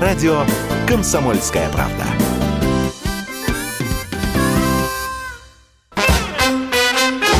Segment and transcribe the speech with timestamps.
[0.00, 0.44] радио
[0.86, 2.04] «Комсомольская правда».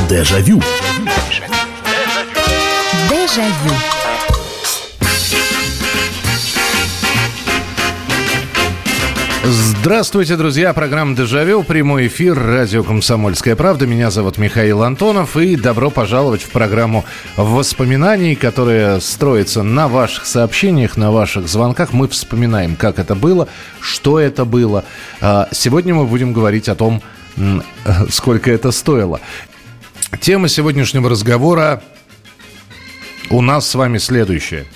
[0.09, 0.60] Дежавю.
[3.09, 3.88] Дежавю.
[9.89, 10.75] Здравствуйте, друзья.
[10.75, 11.62] Программа «Дежавю».
[11.62, 12.38] Прямой эфир.
[12.38, 13.87] Радио «Комсомольская правда».
[13.87, 15.34] Меня зовут Михаил Антонов.
[15.38, 17.06] И добро пожаловать в программу
[17.38, 21.95] воспоминаний, которая строится на ваших сообщениях, на ваших звонках.
[21.95, 23.48] Мы вспоминаем, как это было,
[23.80, 24.84] что это было.
[25.23, 27.02] А, сегодня мы будем говорить о том,
[28.10, 29.23] сколько это стоило.
[30.20, 31.82] Тема сегодняшнего разговора
[33.30, 34.66] у нас с вами следующая.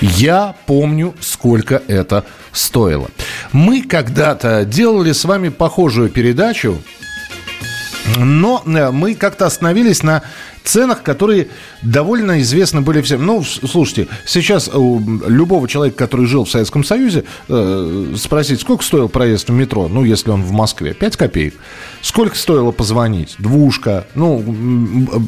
[0.00, 3.08] Я помню, сколько это стоило.
[3.52, 6.82] Мы когда-то делали с вами похожую передачу,
[8.16, 10.22] но э, мы как-то остановились на
[10.68, 11.48] ценах, которые
[11.82, 13.24] довольно известны были всем.
[13.24, 19.08] Ну, слушайте, сейчас у любого человека, который жил в Советском Союзе, э, спросить, сколько стоил
[19.08, 21.54] проезд в метро, ну, если он в Москве, 5 копеек.
[22.02, 23.34] Сколько стоило позвонить?
[23.38, 24.06] Двушка.
[24.14, 24.42] Ну,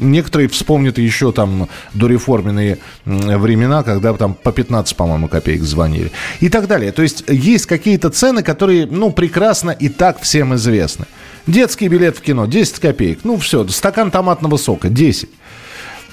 [0.01, 6.11] некоторые вспомнят еще там дореформенные времена, когда там по 15, по-моему, копеек звонили.
[6.39, 6.91] И так далее.
[6.91, 11.05] То есть есть какие-то цены, которые, ну, прекрасно и так всем известны.
[11.49, 13.21] Детский билет в кино 10 копеек.
[13.23, 15.29] Ну, все, стакан томатного сока 10.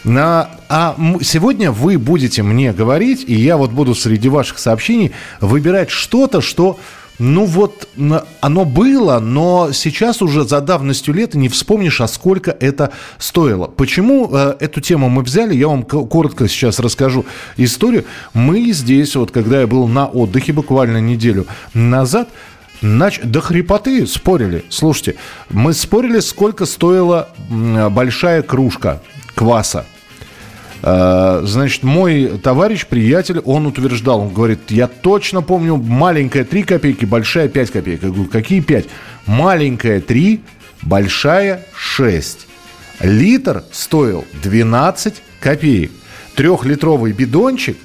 [0.04, 5.90] На, а сегодня вы будете мне говорить, и я вот буду среди ваших сообщений выбирать
[5.90, 6.78] что-то, что,
[7.18, 7.86] ну вот,
[8.40, 13.66] оно было, но сейчас уже за давностью лет не вспомнишь, а сколько это стоило.
[13.66, 17.26] Почему э, эту тему мы взяли, я вам коротко сейчас расскажу
[17.58, 18.06] историю.
[18.32, 22.30] Мы здесь, вот когда я был на отдыхе буквально неделю назад,
[22.82, 23.20] Нач...
[23.22, 24.64] До хрипоты спорили.
[24.68, 25.16] Слушайте,
[25.50, 29.00] мы спорили, сколько стоила большая кружка
[29.34, 29.86] кваса.
[30.82, 37.04] А, значит, мой товарищ, приятель, он утверждал, он говорит, я точно помню, маленькая 3 копейки,
[37.04, 38.02] большая 5 копеек.
[38.02, 38.86] Я говорю, какие 5?
[39.26, 40.40] Маленькая 3,
[40.82, 42.46] большая 6.
[43.00, 45.90] Литр стоил 12 копеек.
[46.34, 47.78] Трехлитровый бидончик,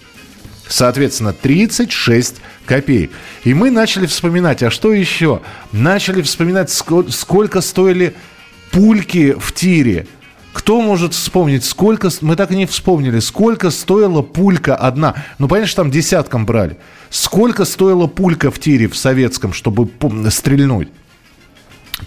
[0.67, 2.35] соответственно, 36
[2.71, 3.11] копеек.
[3.43, 5.41] И мы начали вспоминать, а что еще?
[5.73, 8.15] Начали вспоминать, сколько стоили
[8.71, 10.07] пульки в тире.
[10.53, 12.09] Кто может вспомнить, сколько...
[12.21, 15.15] Мы так и не вспомнили, сколько стоила пулька одна.
[15.37, 16.77] Ну, понятно, что там десятком брали.
[17.09, 19.89] Сколько стоила пулька в тире в советском, чтобы
[20.29, 20.87] стрельнуть?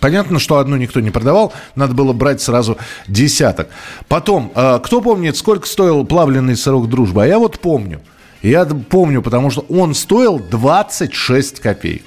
[0.01, 3.69] Понятно, что одну никто не продавал, надо было брать сразу десяток.
[4.09, 7.23] Потом, э, кто помнит, сколько стоил плавленый сырок дружбы?
[7.23, 8.01] А я вот помню–
[8.51, 12.03] я помню, потому что он стоил 26 копеек.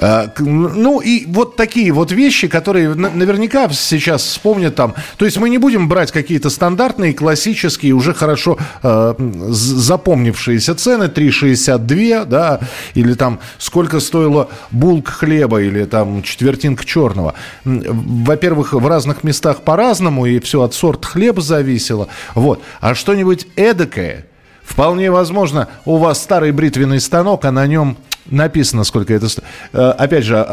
[0.00, 4.94] А, ну и вот такие вот вещи, которые наверняка сейчас вспомнят там.
[5.16, 9.14] То есть мы не будем брать какие-то стандартные, классические, уже хорошо э,
[9.48, 12.60] запомнившиеся цены, 3,62, да,
[12.94, 17.34] или там сколько стоила булка хлеба, или там четвертинка черного.
[17.64, 22.06] Во-первых, в разных местах по-разному, и все от сорта хлеба зависело.
[22.36, 22.62] Вот.
[22.80, 24.26] А что-нибудь эдакое–
[24.68, 27.96] Вполне возможно, у вас старый бритвенный станок, а на нем
[28.26, 29.26] написано, сколько это.
[29.72, 30.46] Э, опять же,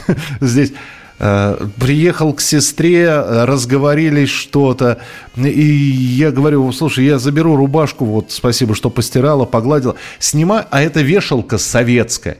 [0.40, 0.72] здесь
[1.18, 4.98] э, приехал к сестре, разговорились что-то,
[5.36, 11.00] и я говорю, слушай, я заберу рубашку, вот спасибо, что постирала, погладила, снимаю, а это
[11.00, 12.38] вешалка советская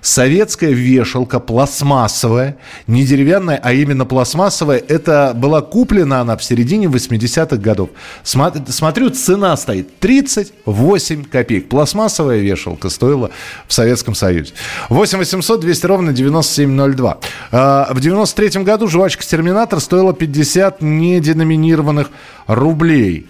[0.00, 4.78] советская вешалка, пластмассовая, не деревянная, а именно пластмассовая.
[4.78, 7.90] Это была куплена она в середине 80-х годов.
[8.22, 11.68] Смотрю, цена стоит 38 копеек.
[11.68, 13.30] Пластмассовая вешалка стоила
[13.66, 14.52] в Советском Союзе.
[14.88, 17.18] 8 800 200 ровно 9702.
[17.52, 22.10] А, в 93 году жвачка «Терминатор» стоила 50 неденоминированных
[22.46, 23.26] рублей.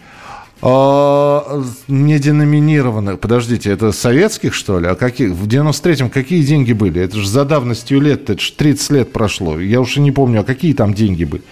[0.60, 3.20] А, не деноминированных.
[3.20, 4.88] Подождите, это советских, что ли?
[4.88, 5.28] А какие?
[5.28, 7.00] В 93-м какие деньги были?
[7.00, 9.60] Это же за давностью лет, это же 30 лет прошло.
[9.60, 11.44] Я уже не помню, а какие там деньги были?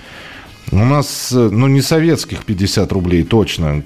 [0.73, 3.83] У нас, э, ну, не советских 50 рублей, точно.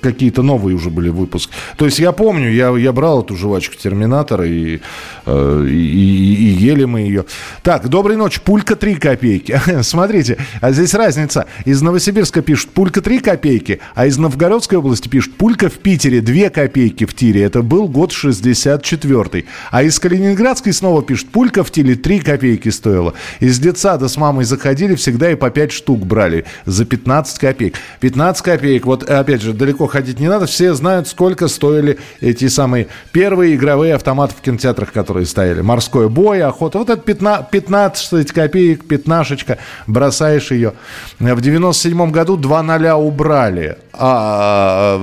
[0.00, 1.52] Какие-то новые уже были выпуски.
[1.76, 4.80] То есть я помню, я, я брал эту жвачку Терминатора и,
[5.26, 7.26] э, и, и, и ели мы ее.
[7.62, 8.40] Так, доброй ночи.
[8.44, 9.60] Пулька 3 копейки.
[9.82, 11.46] Смотрите, а здесь разница.
[11.64, 16.50] Из Новосибирска пишут пулька 3 копейки, а из Новгородской области пишут пулька в Питере 2
[16.50, 17.42] копейки в тире.
[17.44, 23.14] Это был год 64 А из Калининградской снова пишут пулька в тире 3 копейки стоила.
[23.38, 27.74] Из детсада с мамой заходили всегда и по 5 штук штук брали за 15 копеек.
[28.00, 32.88] 15 копеек, вот опять же, далеко ходить не надо, все знают, сколько стоили эти самые
[33.12, 35.60] первые игровые автоматы в кинотеатрах, которые стояли.
[35.60, 36.78] Морской бой, охота.
[36.78, 40.72] Вот это 15, 15 копеек, пятнашечка, бросаешь ее.
[41.18, 43.76] В 97 году 2 ноля убрали.
[43.92, 44.98] А,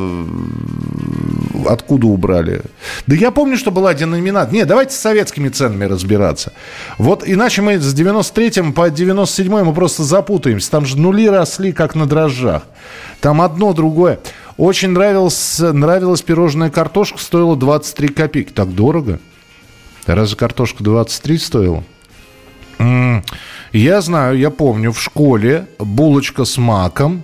[1.68, 2.62] откуда убрали?
[3.06, 4.54] Да я помню, что была деноминация.
[4.54, 6.54] Не, давайте с советскими ценами разбираться.
[6.98, 10.72] Вот иначе мы с 93 по 97 мы просто запутаемся.
[10.72, 12.64] Там же нули росли, как на дрожжах.
[13.22, 14.20] Там одно, другое.
[14.58, 18.52] Очень нравилось, нравилась пирожная картошка, стоила 23 копейки.
[18.52, 19.20] Так дорого?
[20.06, 21.84] Разве картошка 23 стоила?
[23.74, 27.24] Я знаю, я помню, в школе булочка с маком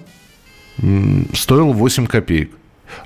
[1.33, 2.51] стоила 8 копеек.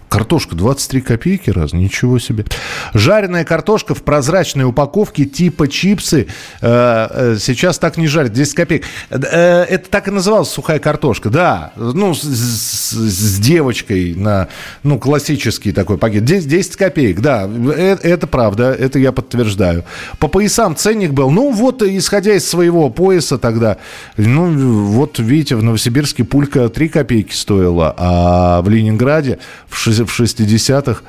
[0.10, 2.46] Картошка 23 копейки раз, ничего себе.
[2.94, 6.28] Жареная картошка в прозрачной упаковке типа чипсы.
[6.62, 8.86] Э, э, сейчас так не жарят, 10 копеек.
[9.10, 11.72] Э, это так и называлось сухая картошка, да.
[11.76, 14.48] Ну, с, с, с девочкой на,
[14.84, 16.24] ну, классический такой пакет.
[16.24, 17.50] 10, 10 копеек, да.
[17.76, 19.84] Это, это правда, это я подтверждаю.
[20.20, 23.76] По поясам ценник был, ну, вот, исходя из своего пояса тогда,
[24.16, 31.02] ну, вот, видите, в Новосибирске пулька 3 копейки стоила, а в Ленинграде в в 60-х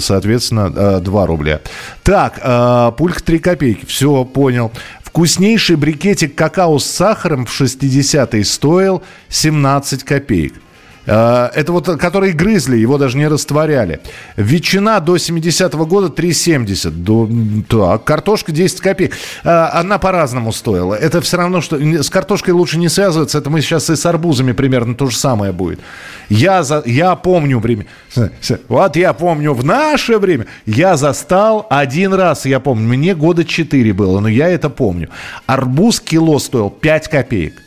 [0.00, 1.60] соответственно, 2 рубля.
[2.02, 3.84] Так, э, пульк 3 копейки.
[3.86, 4.70] Все, понял.
[5.02, 10.54] Вкуснейший брикетик какао с сахаром в 60-е стоил 17 копеек.
[11.06, 14.00] Э, это вот, которые грызли, его даже не растворяли.
[14.36, 16.90] Ветчина до 70-го года 3,70.
[16.90, 17.28] До,
[17.68, 19.14] так, картошка 10 копеек.
[19.44, 20.94] Э, она по-разному стоила.
[20.94, 23.38] Это все равно, что с картошкой лучше не связываться.
[23.38, 25.80] Это мы сейчас и с арбузами примерно то же самое будет.
[26.28, 27.86] Я, за, я помню время.
[28.68, 33.92] Вот я помню, в наше время я застал один раз, я помню, мне года 4
[33.92, 35.08] было, но я это помню.
[35.46, 37.63] Арбуз кило стоил 5 копеек.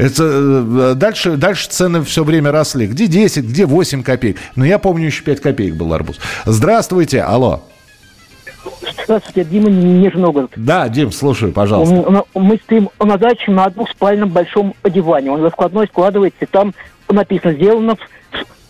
[0.00, 2.86] Это, э, дальше, дальше цены все время росли.
[2.86, 4.38] Где 10, где 8 копеек.
[4.56, 6.18] Но я помню, еще 5 копеек был арбуз.
[6.44, 7.62] Здравствуйте, алло.
[9.04, 10.52] Здравствуйте, Дима Нижний Новгород.
[10.56, 12.24] Да, Дим, слушаю, пожалуйста.
[12.34, 15.30] Мы стоим на даче на двухспальном большом диване.
[15.30, 16.74] Он раскладной складывается, там
[17.08, 17.96] написано, сделано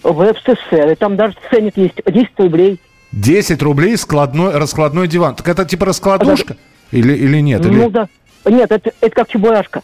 [0.03, 0.93] в, в СССР.
[0.93, 2.81] И там даже ценник есть 10 рублей.
[3.13, 5.35] 10 рублей складной, раскладной диван.
[5.35, 6.55] Так это типа раскладушка?
[6.55, 7.65] А, или, или нет?
[7.67, 7.75] Или...
[7.75, 8.09] Ну да.
[8.47, 9.83] Нет, это, это как чебурашка.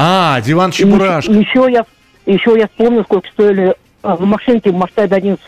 [0.00, 1.32] А, диван Чебурашка.
[1.32, 1.84] Еще, еще я,
[2.24, 3.74] еще я вспомнил, сколько стоили
[4.04, 5.44] а, машинки в масштабе 11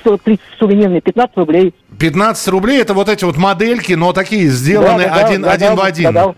[0.00, 1.74] 130 современные, 15 рублей.
[1.98, 5.68] 15 рублей это вот эти вот модельки, но такие сделаны да, да, один, да, один
[5.68, 6.12] да, в один.
[6.12, 6.34] Да,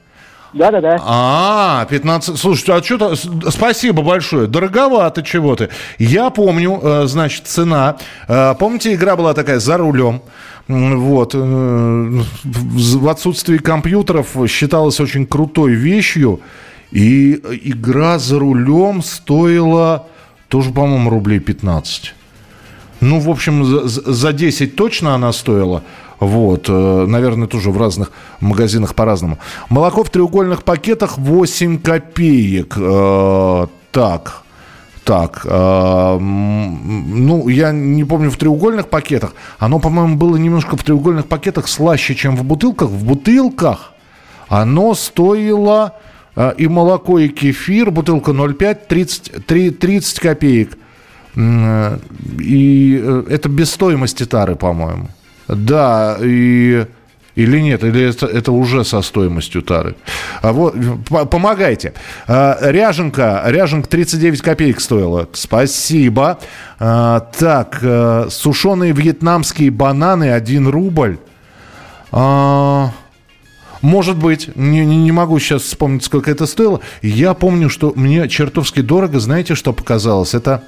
[0.53, 1.03] да, да, да.
[1.05, 2.39] А, 15.
[2.39, 3.17] Слушайте, а что-то.
[3.51, 4.47] Спасибо большое.
[4.47, 5.69] Дороговато чего-то.
[5.99, 7.97] Я помню, э, значит, цена.
[8.29, 10.23] Э, помните, игра была такая за рулем.
[10.69, 11.35] Вот.
[11.35, 16.41] Э, в отсутствии компьютеров считалась очень крутой вещью.
[16.91, 20.07] И игра за рулем стоила
[20.49, 22.15] тоже, по-моему, рублей 15.
[23.01, 25.83] Ну, в общем, за, за 10 точно она стоила.
[26.19, 28.11] Вот, э, наверное, тоже в разных
[28.41, 29.39] магазинах по-разному.
[29.69, 32.75] Молоко в треугольных пакетах 8 копеек.
[32.79, 34.43] Э, так,
[35.05, 39.35] так, э, ну, я не помню в треугольных пакетах.
[39.59, 42.89] Оно, по-моему, было немножко в треугольных пакетах слаще, чем в бутылках.
[42.89, 43.93] В бутылках
[44.49, 45.93] оно стоило
[46.59, 50.77] и молоко, и кефир, бутылка 0,5, 30, 30 копеек.
[51.37, 55.09] И э, это без стоимости тары, по-моему.
[55.49, 56.87] Да, и...
[57.35, 59.95] Или нет, или это, это уже со стоимостью тары.
[60.41, 60.75] А вот,
[61.31, 61.93] помогайте.
[62.27, 65.29] А, ряженка, ряженка 39 копеек стоила.
[65.35, 66.39] Спасибо.
[66.79, 71.19] А, так, а, сушеные вьетнамские бананы 1 рубль.
[73.83, 76.81] Может быть, не, не могу сейчас вспомнить, сколько это стоило.
[77.03, 80.35] Я помню, что мне чертовски дорого, знаете, что показалось?
[80.35, 80.65] Это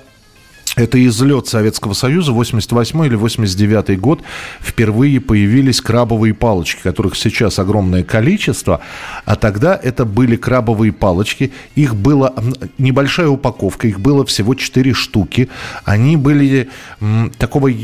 [0.79, 4.23] это излет Советского Союза, 88 или 89 год.
[4.61, 8.81] Впервые появились крабовые палочки, которых сейчас огромное количество.
[9.25, 11.53] А тогда это были крабовые палочки.
[11.75, 12.33] Их была
[12.79, 15.49] небольшая упаковка, их было всего 4 штуки.
[15.85, 16.69] Они были
[17.39, 17.75] такого э,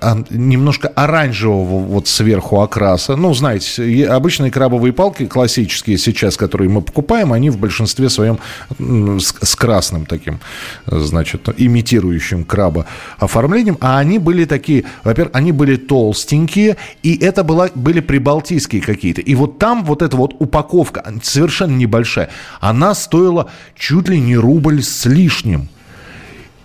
[0.00, 3.16] а, немножко оранжевого вот сверху окраса.
[3.16, 8.38] Ну, знаете, обычные крабовые палки классические сейчас, которые мы покупаем, они в большинстве своем
[8.78, 10.38] с красным таким,
[10.86, 12.86] значит, имитируют имитирующим краба
[13.18, 19.20] оформлением, а они были такие, во-первых, они были толстенькие, и это была, были прибалтийские какие-то.
[19.20, 22.30] И вот там вот эта вот упаковка, совершенно небольшая,
[22.60, 25.68] она стоила чуть ли не рубль с лишним.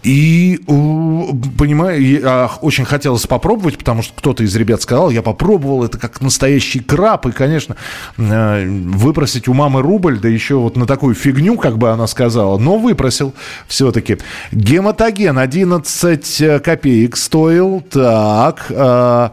[0.04, 0.62] И,
[1.58, 6.22] понимаю, я очень хотелось попробовать, потому что кто-то из ребят сказал, я попробовал, это как
[6.22, 7.26] настоящий краб.
[7.26, 7.76] И, конечно,
[8.18, 12.58] э, выпросить у мамы рубль, да еще вот на такую фигню, как бы она сказала,
[12.58, 13.34] но выпросил
[13.68, 14.18] все-таки.
[14.52, 17.82] Гематоген 11 копеек стоил.
[17.90, 19.30] Так, э,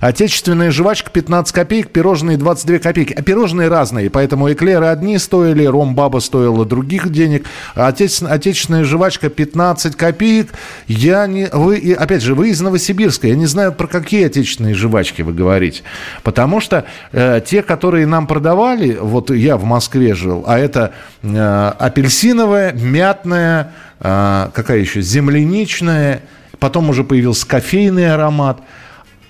[0.00, 3.12] Отечественная жвачка 15 копеек, пирожные 22 копейки.
[3.12, 7.46] А пирожные разные, поэтому эклеры одни стоили, ром-баба стоила других денег.
[7.74, 10.52] Отечественная, отечественная жвачка 15 копеек.
[10.86, 11.48] Я не...
[11.52, 13.26] Вы, и, опять же, вы из Новосибирска.
[13.26, 15.82] Я не знаю, про какие отечественные жвачки вы говорите.
[16.22, 21.72] Потому что э, те, которые нам продавали, вот я в Москве жил, а это э,
[21.78, 26.22] апельсиновая, мятная, э, какая еще, земляничная,
[26.60, 28.60] потом уже появился кофейный аромат.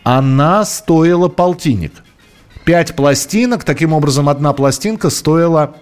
[0.08, 1.92] Она стоила полтинник.
[2.64, 5.74] Пять пластинок, таким образом, одна пластинка стоила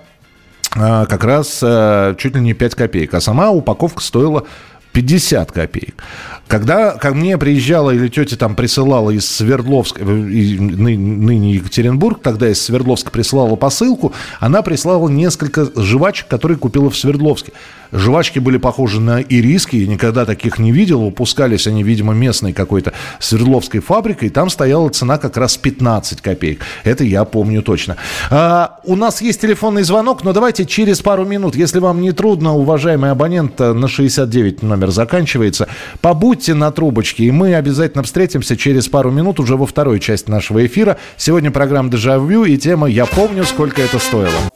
[0.75, 4.45] э, как раз э, чуть ли не 5 копеек, а сама упаковка стоила
[4.91, 6.03] 50 копеек.
[6.49, 12.61] Когда ко мне приезжала или тетя там присылала из Свердловска, и ныне Екатеринбург, тогда из
[12.63, 17.53] Свердловска присылала посылку, она прислала несколько жвачек, которые купила в Свердловске.
[17.93, 21.03] Жвачки были похожи на ириски, я никогда таких не видел.
[21.05, 24.29] Выпускались они, видимо, местной какой-то Свердловской фабрикой.
[24.31, 26.61] Там стояла цена как раз 15 копеек.
[26.85, 27.97] Это я помню точно.
[28.31, 32.55] А, у нас есть телефонный звонок, но давайте через пару минут, если вам не трудно,
[32.55, 35.69] уважаемый абонент, на 69 номер заканчивается,
[36.01, 40.65] побудьте на трубочке, и мы обязательно встретимся через пару минут уже во второй части нашего
[40.65, 40.97] эфира.
[41.17, 44.56] Сегодня программа «Дежавю» и тема «Я помню, сколько это стоило».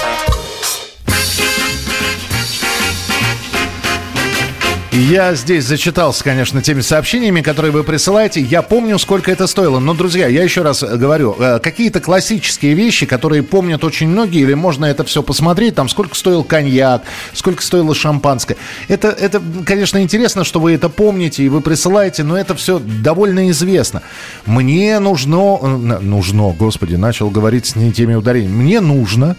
[5.09, 8.39] Я здесь зачитался, конечно, теми сообщениями, которые вы присылаете.
[8.39, 9.79] Я помню, сколько это стоило.
[9.79, 14.53] Но, друзья, я еще раз говорю, э, какие-то классические вещи, которые помнят очень многие, или
[14.53, 17.01] можно это все посмотреть, там, сколько стоил коньяк,
[17.33, 18.57] сколько стоило шампанское.
[18.89, 23.49] Это, это, конечно, интересно, что вы это помните и вы присылаете, но это все довольно
[23.49, 24.03] известно.
[24.45, 25.67] Мне нужно, э,
[25.99, 28.61] нужно, господи, начал говорить с не теми ударениями.
[28.61, 29.35] Мне нужно,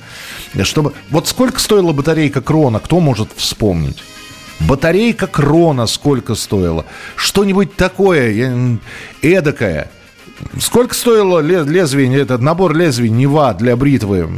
[0.64, 0.92] чтобы...
[1.08, 4.02] Вот сколько стоила батарейка Крона, кто может вспомнить?
[4.68, 6.84] Батарейка Крона сколько стоила?
[7.16, 8.78] Что-нибудь такое,
[9.20, 9.90] эдакое.
[10.58, 14.28] Сколько стоило лезвие, этот набор лезвий Нева для бритвы,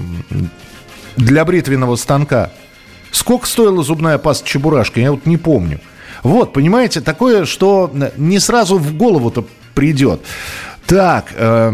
[1.16, 2.50] для бритвенного станка?
[3.10, 5.00] Сколько стоила зубная паста Чебурашка?
[5.00, 5.80] Я вот не помню.
[6.22, 10.20] Вот, понимаете, такое, что не сразу в голову-то придет.
[10.86, 11.72] Так, э,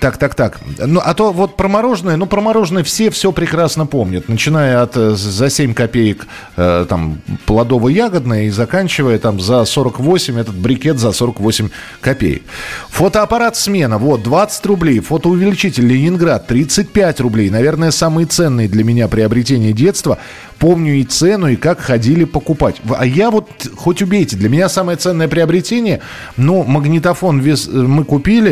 [0.00, 0.60] так, так, так.
[0.78, 4.28] Ну, а то вот про мороженое, ну, про мороженое все все прекрасно помнят.
[4.28, 10.54] Начиная от э, за 7 копеек э, там плодово-ягодное и заканчивая там за 48 этот
[10.54, 11.70] брикет за 48
[12.00, 12.42] копеек.
[12.90, 15.00] Фотоаппарат смена, вот, 20 рублей.
[15.00, 17.50] Фотоувеличитель Ленинград, 35 рублей.
[17.50, 20.18] Наверное, самые ценные для меня приобретения детства.
[20.58, 22.76] Помню и цену, и как ходили покупать.
[22.96, 26.00] А я вот, хоть убейте, для меня самое ценное приобретение,
[26.36, 28.43] ну, магнитофон вес, мы купили,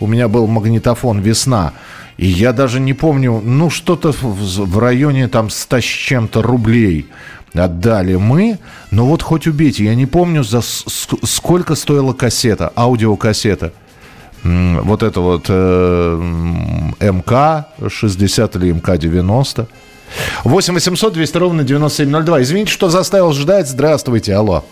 [0.00, 1.72] у меня был магнитофон «Весна»,
[2.18, 7.06] и я даже не помню, ну, что-то в, в районе там 100 с чем-то рублей
[7.54, 8.58] отдали мы.
[8.90, 13.72] Но вот хоть убейте, я не помню, за сколько стоила кассета, аудиокассета.
[14.42, 16.20] Вот это вот э,
[17.00, 19.66] МК-60 или МК-90.
[20.44, 22.42] 8 800 200 ровно 9702.
[22.42, 23.68] Извините, что заставил ждать.
[23.68, 24.64] Здравствуйте, алло.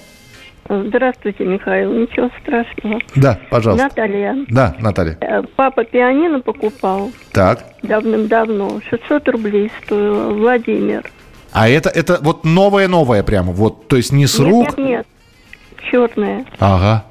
[0.69, 1.93] Здравствуйте, Михаил.
[1.93, 3.01] Ничего страшного.
[3.15, 3.85] Да, пожалуйста.
[3.85, 4.37] Наталья.
[4.49, 5.17] Да, Наталья.
[5.21, 7.11] Э, папа пианино покупал.
[7.33, 7.65] Так.
[7.83, 8.81] Давным-давно.
[8.91, 10.33] 600 рублей стоило.
[10.33, 11.05] Владимир.
[11.53, 13.53] А это, это вот новое-новое прямо?
[13.53, 14.79] Вот, то есть не с нет, рук?
[14.79, 15.07] Нет, нет.
[15.91, 16.45] Черное.
[16.59, 17.05] Ага.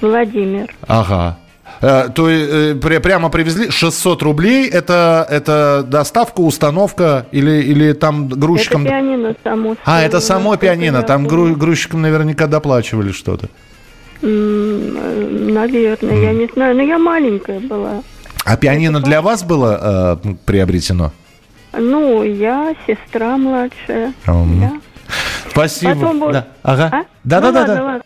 [0.00, 0.72] Владимир.
[0.86, 1.38] Ага.
[1.80, 4.68] Э, то э, прямо привезли 600 рублей.
[4.68, 8.82] Это, это доставка, установка или, или там грузчикам...
[8.82, 9.76] Это пианино само.
[9.84, 11.02] А, это само пианино.
[11.02, 13.48] Там гру, грузчикам наверняка доплачивали что-то.
[14.22, 16.76] Наверное, я не знаю.
[16.76, 18.02] Но я маленькая была.
[18.44, 21.12] А пианино для вас было э, приобретено?
[21.72, 24.14] Ну, я сестра младшая.
[24.26, 24.60] Um.
[24.60, 24.72] Да.
[25.50, 25.94] Спасибо.
[25.94, 26.46] Потом да.
[26.62, 26.90] Ага.
[26.92, 27.04] А?
[27.24, 28.02] Да, ну, да, ладно, да, ладно.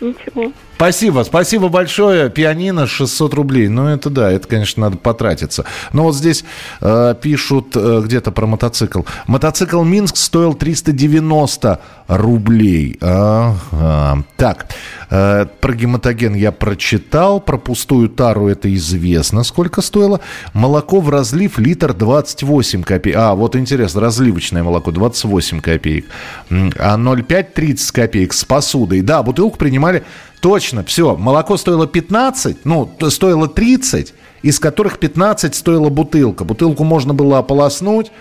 [0.00, 0.52] Ничего.
[0.76, 2.28] Спасибо, спасибо большое.
[2.28, 3.68] Пианино 600 рублей.
[3.68, 5.64] Ну, это да, это, конечно, надо потратиться.
[5.94, 6.44] Но вот здесь
[6.82, 9.00] э, пишут э, где-то про мотоцикл.
[9.26, 12.98] Мотоцикл Минск стоил 390 рублей.
[13.00, 14.22] Ага.
[14.36, 14.66] Так,
[15.08, 17.40] э, про гематоген я прочитал.
[17.40, 20.20] Про пустую тару это известно, сколько стоило.
[20.52, 23.16] Молоко в разлив литр 28 копеек.
[23.16, 26.04] А, вот интересно, разливочное молоко 28 копеек.
[26.50, 29.00] А 0,5 30 копеек с посудой.
[29.00, 30.04] Да, бутылку принимали
[30.40, 31.16] Точно, все.
[31.16, 36.44] Молоко стоило 15, ну, стоило 30, из которых 15 стоила бутылка.
[36.44, 38.12] Бутылку можно было ополоснуть,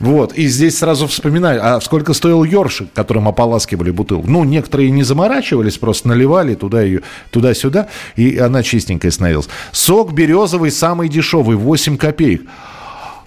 [0.00, 4.28] Вот, и здесь сразу вспоминаю, а сколько стоил ёршик, которым ополаскивали бутылку?
[4.30, 9.48] Ну, некоторые не заморачивались, просто наливали туда ее, туда-сюда, и она чистенькая становилась.
[9.72, 12.42] Сок березовый самый дешевый, 8 копеек.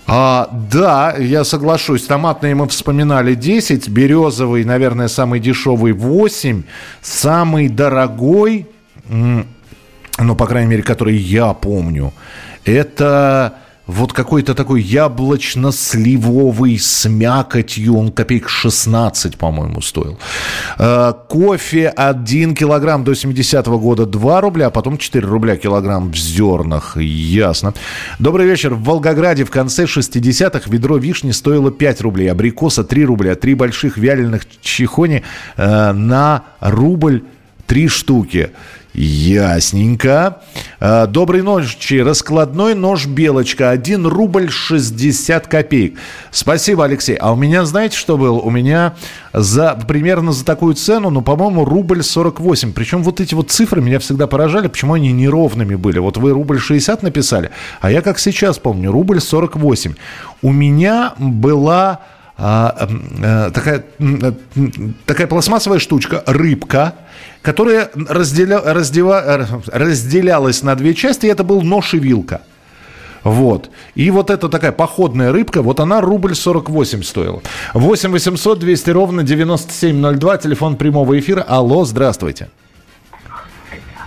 [0.08, 2.06] А, да, я соглашусь.
[2.06, 6.64] Томатные мы вспоминали 10, березовый, наверное, самый дешевый 8,
[7.02, 8.68] самый дорогой,
[9.08, 12.14] ну, по крайней мере, который я помню,
[12.66, 13.61] это
[13.92, 20.18] вот какой-то такой яблочно-сливовый с мякотью, он копеек 16, по-моему, стоил.
[20.80, 26.16] Э, кофе 1 килограмм до 70-го года 2 рубля, а потом 4 рубля килограмм в
[26.16, 27.74] зернах, ясно.
[28.20, 28.74] Добрый вечер.
[28.74, 33.98] В Волгограде в конце 60-х ведро вишни стоило 5 рублей, абрикоса 3 рубля, три больших
[33.98, 35.24] вяленых чехони
[35.58, 37.24] э, на рубль
[37.68, 38.52] 3 штуки.
[38.94, 40.42] Ясненько.
[40.80, 42.00] А, доброй ночи.
[42.00, 43.70] Раскладной нож «Белочка».
[43.70, 45.98] 1 рубль 60 копеек.
[46.32, 47.16] Спасибо, Алексей.
[47.16, 48.40] А у меня, знаете, что было?
[48.40, 48.96] У меня
[49.32, 52.74] за, примерно за такую цену, ну, по-моему, рубль 48.
[52.74, 56.00] Причем вот эти вот цифры меня всегда поражали, почему они неровными были.
[56.00, 59.94] Вот вы рубль 60 написали, а я как сейчас помню, рубль 48.
[60.42, 62.02] У меня была
[62.42, 63.84] такая,
[65.06, 66.96] такая пластмассовая штучка, рыбка,
[67.44, 72.42] которая разделя, раздела, разделялась на две части, и это был нож и вилка.
[73.24, 73.70] Вот.
[73.94, 77.44] И вот эта такая походная рыбка, вот она рубль 48 стоила.
[77.76, 81.46] 8 800 200 ровно 9702, телефон прямого эфира.
[81.48, 82.50] Алло, здравствуйте.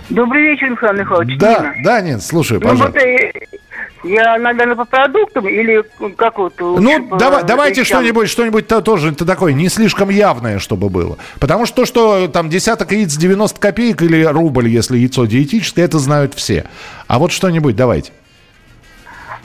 [0.09, 1.39] Добрый вечер, Михаил Михайлович.
[1.39, 1.73] Да, Нина.
[1.83, 2.99] да, нет, слушай, ну, пожалуйста.
[2.99, 3.61] Вот,
[4.05, 5.83] я, наверное, по продуктам или
[6.15, 6.53] как вот...
[6.59, 11.17] Ну, давай, давайте что-нибудь, что-нибудь -то тоже -то такое не слишком явное, чтобы было.
[11.39, 15.99] Потому что то, что там десяток яиц 90 копеек или рубль, если яйцо диетическое, это
[15.99, 16.65] знают все.
[17.07, 18.11] А вот что-нибудь давайте.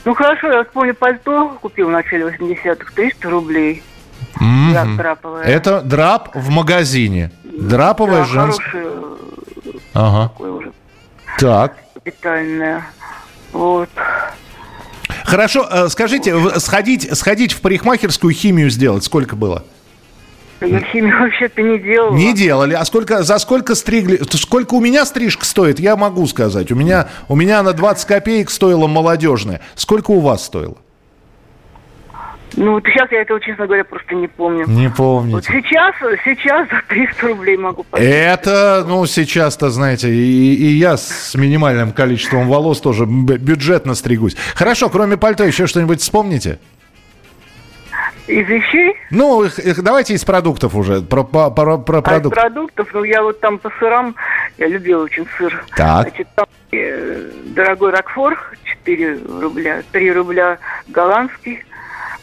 [0.04, 3.82] Ну, хорошо, я вспомню пальто, купил в начале 80-х, 300 рублей.
[4.40, 5.42] Mm-hmm.
[5.42, 7.30] Это драп в магазине.
[7.44, 8.82] Драповая да, женская.
[8.82, 9.10] Хорошее.
[9.94, 10.28] Ага.
[10.28, 10.72] Такое уже.
[11.38, 11.76] Так.
[11.94, 12.84] Капитальное.
[13.52, 13.90] Вот.
[15.30, 19.64] Хорошо, э, скажите, сходить, сходить в парикмахерскую химию сделать, сколько было?
[20.60, 22.14] Я химию вообще-то не делала.
[22.14, 22.74] Не делали.
[22.74, 24.20] А сколько, за сколько стригли?
[24.28, 26.72] Сколько у меня стрижка стоит, я могу сказать.
[26.72, 29.60] У меня, у меня на 20 копеек стоила молодежная.
[29.76, 30.76] Сколько у вас стоило?
[32.56, 34.66] Ну, вот сейчас я этого, честно говоря, просто не помню.
[34.66, 35.32] Не помню.
[35.32, 38.12] Вот сейчас, сейчас за 300 рублей могу поставить.
[38.12, 44.36] Это, ну, сейчас-то, знаете, и, и я с минимальным количеством волос тоже бюджетно стригусь.
[44.54, 46.58] Хорошо, кроме пальто еще что-нибудь вспомните?
[48.26, 48.96] Из вещей?
[49.10, 51.02] Ну, их, их, давайте из продуктов уже.
[51.02, 54.14] Про, про, про, про а из продуктов, ну, я вот там по сырам,
[54.58, 55.64] я любила очень сыр.
[55.76, 56.08] Так.
[56.08, 60.58] Значит, там э, дорогой Рокфор, 4 рубля, 3 рубля
[60.88, 61.64] голландский,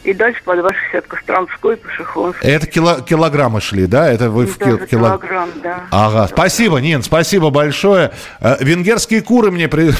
[0.04, 2.50] и дальше по 2,60 Костромской, Пашихонской.
[2.50, 4.10] Это кило, килограммы шли, да?
[4.10, 4.86] Это вы в кил, кило...
[4.86, 5.84] килограмм, да.
[5.90, 8.12] Ага, спасибо, Нин, спасибо большое.
[8.40, 9.92] Э, венгерские куры мне при...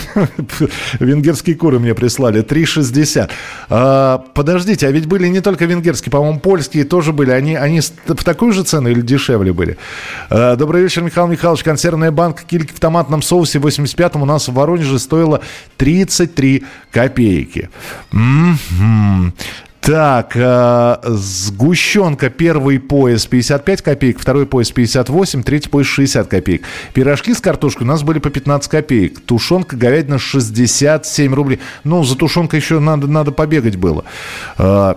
[1.00, 3.30] венгерские куры мне прислали 3,60.
[3.70, 7.30] А, подождите, а ведь были не только венгерские, по-моему, польские тоже были.
[7.30, 9.78] Они, они в такую же цену или дешевле были?
[10.30, 11.64] А, добрый вечер, Михаил Михайлович.
[11.64, 15.42] Консервная банка кильки в томатном соусе в 85-м у нас в Воронеже стоила
[15.76, 17.68] 33 копейки.
[18.12, 19.34] М-м-м.
[19.88, 26.62] Так, э, сгущенка, первый пояс 55 копеек, второй пояс 58, третий пояс 60 копеек.
[26.92, 29.18] Пирожки с картошкой у нас были по 15 копеек.
[29.20, 31.60] Тушенка, говядина 67 рублей.
[31.84, 34.04] Ну, за тушенкой еще надо, надо побегать было.
[34.58, 34.96] Э,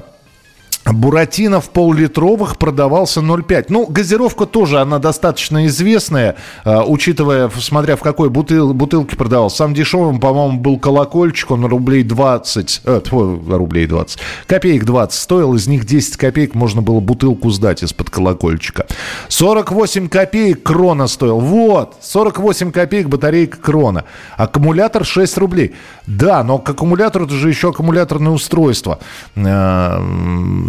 [0.85, 3.65] Буратино в пол-литровых продавался 0,5.
[3.69, 9.57] Ну, газировка тоже, она достаточно известная, э, учитывая, смотря в какой бутыл, бутылке продавался.
[9.57, 15.67] Сам дешевым, по-моему, был колокольчик, он рублей 20, э, рублей 20, копеек 20 стоил, из
[15.67, 18.87] них 10 копеек можно было бутылку сдать из-под колокольчика.
[19.29, 21.39] 48 копеек крона стоил.
[21.39, 24.05] Вот, 48 копеек батарейка крона.
[24.35, 25.75] Аккумулятор 6 рублей.
[26.07, 28.99] Да, но к аккумулятору это же еще аккумуляторное устройство
[29.35, 29.99] э,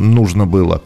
[0.02, 0.82] нужно было.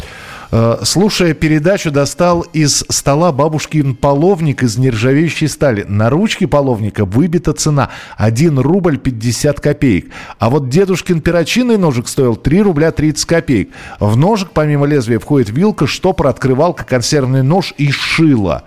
[0.53, 5.85] Э, слушая передачу, достал из стола бабушкин половник из нержавеющей стали.
[5.89, 10.11] На ручке половника выбита цена 1 рубль 50 копеек.
[10.39, 13.71] А вот дедушкин перочинный ножик стоил 3 рубля 30 копеек.
[13.99, 18.65] В ножик помимо лезвия входит вилка, штопор, открывалка, консервный нож и шило.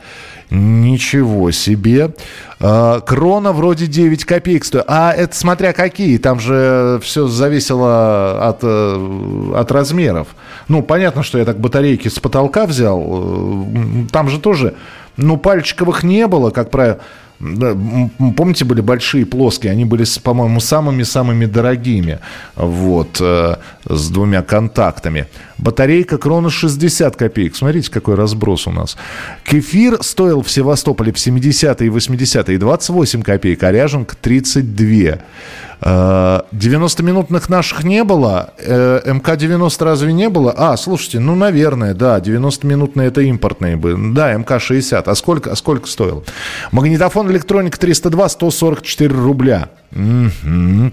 [0.50, 2.12] Ничего себе.
[2.60, 4.86] А, крона вроде 9 копеек стоит.
[4.88, 6.18] А это смотря какие.
[6.18, 10.30] Там же все зависело от, э, от размеров.
[10.68, 13.04] Ну, понятно, что я так батарейки с потолка взял.
[13.06, 14.74] Э, там же тоже,
[15.18, 17.00] ну, пальчиковых не было, как правило.
[17.40, 22.20] Помните, были большие плоские, они были, по-моему, самыми-самыми дорогими,
[22.58, 23.56] вот, э,
[23.88, 25.28] с двумя контактами.
[25.60, 27.56] Батарейка крона 60 копеек.
[27.56, 28.98] Смотрите, какой разброс у нас.
[29.44, 35.20] Кефир стоил в Севастополе в 70-е и 80-е 28 копеек, а ряженка 32.
[35.82, 38.54] 90-минутных э, наших не было.
[38.58, 40.54] Э, МК-90 разве не было?
[40.56, 44.14] А, слушайте, ну, наверное, да, 90-минутные это импортные были.
[44.14, 45.04] Да, МК-60.
[45.06, 46.24] А сколько, а сколько стоило?
[46.72, 49.70] Магнитофон электроника 302, 144 рубля.
[49.94, 50.92] Угу.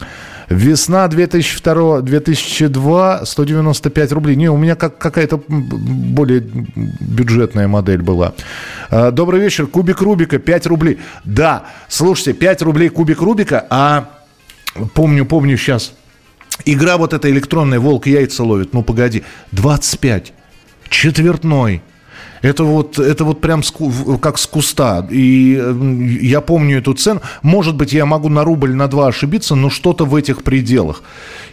[0.48, 4.37] Весна 2002, 2002 195 рублей.
[4.37, 8.32] Не, у меня как, какая-то более бюджетная модель была.
[8.90, 9.66] Э, добрый вечер.
[9.66, 10.98] Кубик Рубика 5 рублей.
[11.24, 14.11] Да, слушайте, 5 рублей кубик Рубика, а
[14.94, 15.92] Помню, помню сейчас.
[16.64, 18.72] Игра вот эта электронная, волк яйца ловит.
[18.72, 19.24] Ну, погоди.
[19.52, 20.32] 25.
[20.88, 21.82] Четвертной.
[22.42, 23.72] Это вот, это вот прям с,
[24.20, 25.07] как с куста.
[25.11, 25.61] И
[26.20, 27.20] я помню эту цену.
[27.42, 31.03] Может быть, я могу на рубль, на два ошибиться, но что-то в этих пределах.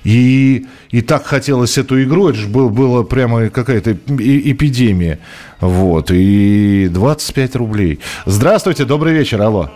[0.03, 2.29] И, и так хотелось эту игру.
[2.29, 5.19] Это же было, было прямо какая-то эпидемия.
[5.61, 6.11] Вот.
[6.11, 7.99] И 25 рублей.
[8.25, 9.69] Здравствуйте, добрый вечер, алло.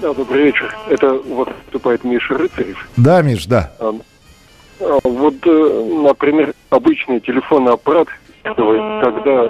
[0.00, 0.74] Да, добрый вечер.
[0.88, 2.88] Это вот выступает Миша Рыцарев.
[2.96, 3.72] Да, Миш, да.
[3.80, 3.92] А,
[4.80, 8.06] а, вот, э, например, обычный телефонный аппарат,
[8.44, 9.48] когда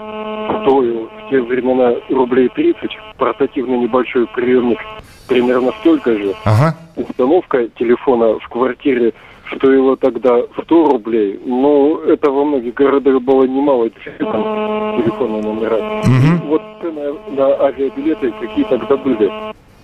[0.68, 4.78] стоил в те времена рублей 30, портативный небольшой приемник
[5.26, 6.34] примерно столько же.
[6.44, 6.76] Ага.
[6.96, 9.12] Установка телефона в квартире
[9.56, 15.76] стоила тогда 100 рублей, но это во многих городах было немало телефонные номера.
[15.76, 16.48] Угу.
[16.48, 19.30] Вот цены на авиабилеты какие тогда были.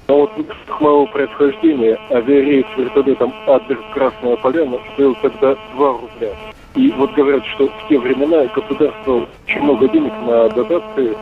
[0.06, 0.32] Но вот
[0.66, 6.28] к моего происхождения авиарейс вертолетом Адлер Красная Поляна стоил тогда 2 рубля.
[6.76, 11.16] И вот говорят, что в те времена государство очень много денег на дотации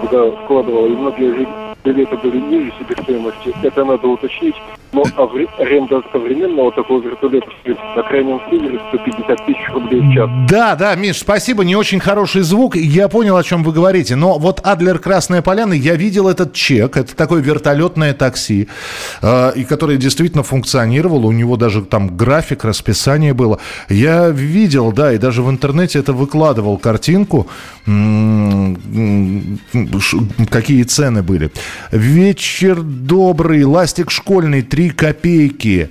[0.00, 1.46] куда вкладывало, и многие
[1.84, 3.54] билеты были ниже себестоимости.
[3.62, 4.54] Это надо уточнить.
[4.96, 5.04] Но
[5.58, 7.46] аренда современного такого вертолета
[7.94, 10.30] на крайнем севере 150 тысяч рублей в час.
[10.48, 11.66] Да, да, Миш, спасибо.
[11.66, 12.76] Не очень хороший звук.
[12.76, 14.16] Я понял, о чем вы говорите.
[14.16, 16.96] Но вот Адлер Красная Поляна, я видел этот чек.
[16.96, 18.68] Это такое вертолетное такси,
[19.20, 21.26] э, и которое действительно функционировало.
[21.26, 23.58] У него даже там график, расписание было.
[23.90, 27.48] Я видел, да, и даже в интернете это выкладывал картинку,
[30.50, 31.50] какие цены были.
[31.92, 35.90] Вечер добрый, ластик школьный, 3 копейки.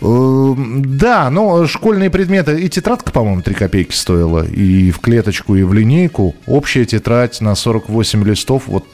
[0.00, 5.62] Э, да, но школьные предметы, и тетрадка, по-моему, 3 копейки стоила, и в клеточку, и
[5.62, 6.34] в линейку.
[6.46, 8.86] Общая тетрадь на 48 листов, вот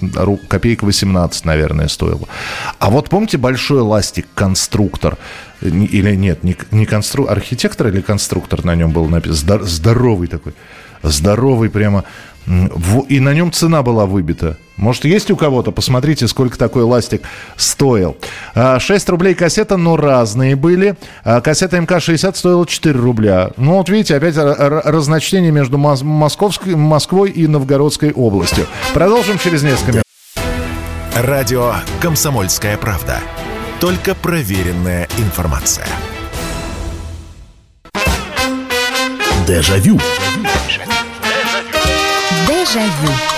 [0.48, 2.28] копейка 18, наверное, стоила.
[2.78, 5.16] А вот помните большой ластик-конструктор?
[5.60, 9.64] Или нет, не, не конструктор, архитектор или конструктор на нем был написан?
[9.64, 10.54] Здоровый такой
[11.02, 12.04] здоровый прямо.
[13.08, 14.56] И на нем цена была выбита.
[14.78, 15.72] Может, есть у кого-то?
[15.72, 17.22] Посмотрите, сколько такой ластик
[17.56, 18.16] стоил.
[18.54, 20.96] 6 а, рублей кассета, но разные были.
[21.24, 23.50] А, кассета МК-60 стоила 4 рубля.
[23.56, 28.66] Ну, вот видите, опять разночтение между Московской, Москвой и Новгородской областью.
[28.94, 30.04] Продолжим через несколько минут.
[31.16, 33.18] Радио «Комсомольская правда».
[33.80, 35.86] Только проверенная информация.
[39.46, 39.98] Дежавю.
[42.46, 43.37] Дежавю.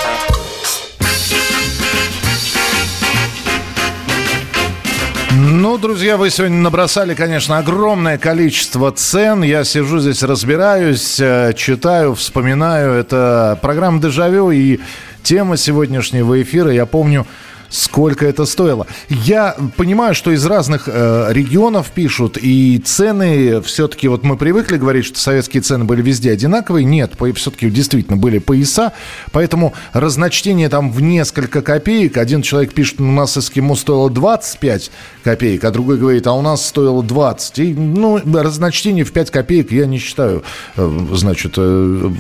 [5.53, 9.43] Ну, друзья, вы сегодня набросали, конечно, огромное количество цен.
[9.43, 12.93] Я сижу здесь, разбираюсь, э, читаю, вспоминаю.
[12.93, 14.79] Это программа «Дежавю» и
[15.25, 17.27] тема сегодняшнего эфира, я помню,
[17.71, 18.87] сколько это стоило.
[19.09, 25.07] Я понимаю, что из разных э, регионов пишут, и цены все-таки, вот мы привыкли говорить,
[25.07, 26.85] что советские цены были везде одинаковые.
[26.85, 28.93] Нет, все-таки действительно были пояса,
[29.33, 32.17] поэтому разночтение там в несколько копеек.
[32.17, 34.91] Один человек пишет, у нас эскимо стоило 25
[35.23, 37.59] копеек, а другой говорит, а у нас стоило 20.
[37.61, 40.43] И, ну, разночтение в 5 копеек я не считаю,
[40.77, 42.11] э, значит, э,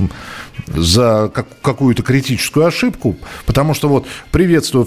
[0.66, 4.84] за как, какую-то критическую ошибку, потому что вот, приветствую,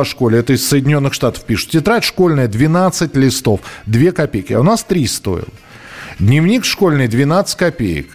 [0.00, 4.60] вспомнил о школе, это из Соединенных Штатов пишут, тетрадь школьная 12 листов, 2 копейки, а
[4.60, 5.48] у нас 3 стоил.
[6.18, 8.08] Дневник школьный 12 копеек.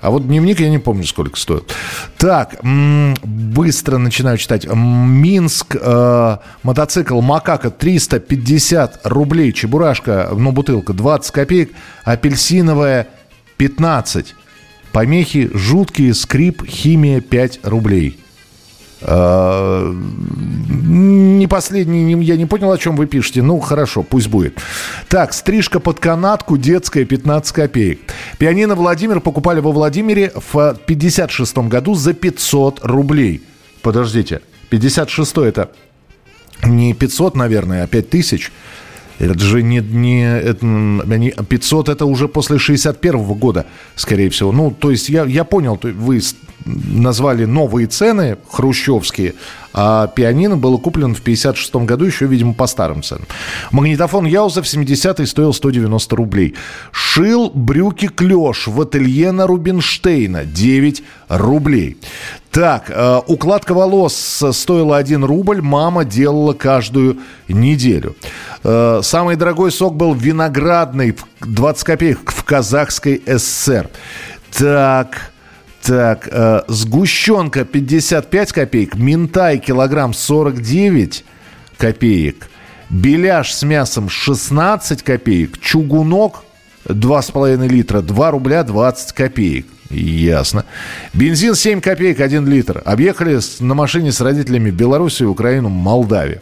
[0.00, 1.74] А вот дневник я не помню, сколько стоит.
[2.16, 4.66] Так, быстро начинаю читать.
[4.66, 9.52] Минск, э, мотоцикл Макака 350 рублей.
[9.52, 11.72] Чебурашка, ну, бутылка 20 копеек.
[12.04, 13.08] Апельсиновая
[13.58, 14.34] 15.
[14.92, 18.18] Помехи жуткие, скрип, химия 5 рублей.
[19.02, 19.94] А,
[20.68, 23.42] не последний, я не понял, о чем вы пишете.
[23.42, 24.58] Ну, хорошо, пусть будет.
[25.08, 28.00] Так, стрижка под канатку, детская, 15 копеек.
[28.38, 33.42] Пианино Владимир покупали во Владимире в 56 году за 500 рублей.
[33.82, 35.70] Подождите, 56 это
[36.64, 38.52] не 500, наверное, а 5000.
[39.20, 44.50] Это же не, не это, они, 500 это уже после 61 -го года, скорее всего.
[44.50, 46.20] Ну, то есть я, я понял, вы
[46.64, 49.34] назвали новые цены хрущевские,
[49.72, 53.26] а пианино было куплено в 56 году еще, видимо, по старым ценам.
[53.70, 56.54] Магнитофон Яуза в 70-е стоил 190 рублей.
[56.92, 61.96] Шил брюки клеш в ателье на Рубинштейна 9 рублей.
[62.50, 68.16] Так, э, укладка волос стоила 1 рубль, мама делала каждую неделю.
[68.64, 73.88] Э, самый дорогой сок был виноградный, 20 копеек в казахской ССР.
[74.52, 75.30] Так,
[75.82, 81.24] так, э, сгущенка 55 копеек, минтай килограмм 49
[81.76, 82.48] копеек,
[82.90, 86.44] беляш с мясом 16 копеек, чугунок
[86.86, 89.66] 2,5 литра 2 рубля 20 копеек.
[89.90, 90.64] Ясно.
[91.12, 92.80] Бензин 7 копеек 1 литр.
[92.84, 96.40] Объехали на машине с родителями Белоруссию, Украину, Молдавию.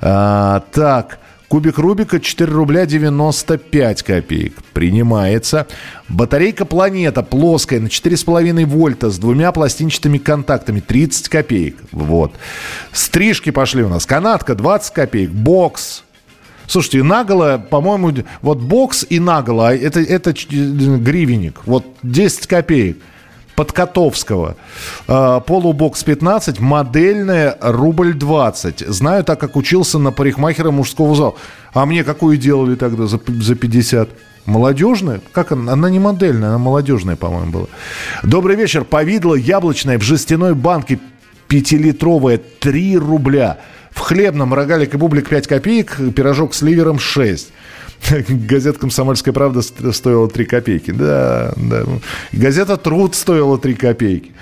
[0.00, 1.18] А, так,
[1.50, 4.54] Кубик Рубика 4 рубля 95 копеек.
[4.72, 5.66] Принимается.
[6.08, 11.76] Батарейка «Планета» плоская на 4,5 вольта с двумя пластинчатыми контактами 30 копеек.
[11.90, 12.34] Вот.
[12.92, 14.06] Стрижки пошли у нас.
[14.06, 15.30] Канатка 20 копеек.
[15.30, 16.04] Бокс
[16.68, 21.62] Слушайте, наголо, по-моему, вот бокс и наголо, а это, это гривенник.
[21.66, 22.98] Вот 10 копеек.
[23.60, 24.56] Подкотовского.
[25.06, 28.88] А, полубокс 15, модельная, рубль 20.
[28.88, 31.34] Знаю, так как учился на парикмахера мужского зала.
[31.74, 34.08] А мне какую делали тогда за, за 50?
[34.46, 35.20] Молодежная?
[35.32, 35.74] Как она?
[35.74, 37.66] Она не модельная, она молодежная, по-моему, была.
[38.22, 38.84] Добрый вечер.
[38.84, 40.98] Повидло яблочное в жестяной банке
[41.46, 43.58] пятилитровая 3 рубля.
[43.90, 47.52] В хлебном рогалик и бублик 5 копеек, пирожок с ливером 6.
[48.28, 50.90] Газета «Комсомольская правда» стоила 3 копейки.
[50.90, 51.82] Да, да.
[52.32, 54.32] Газета «Труд» стоила 3 копейки.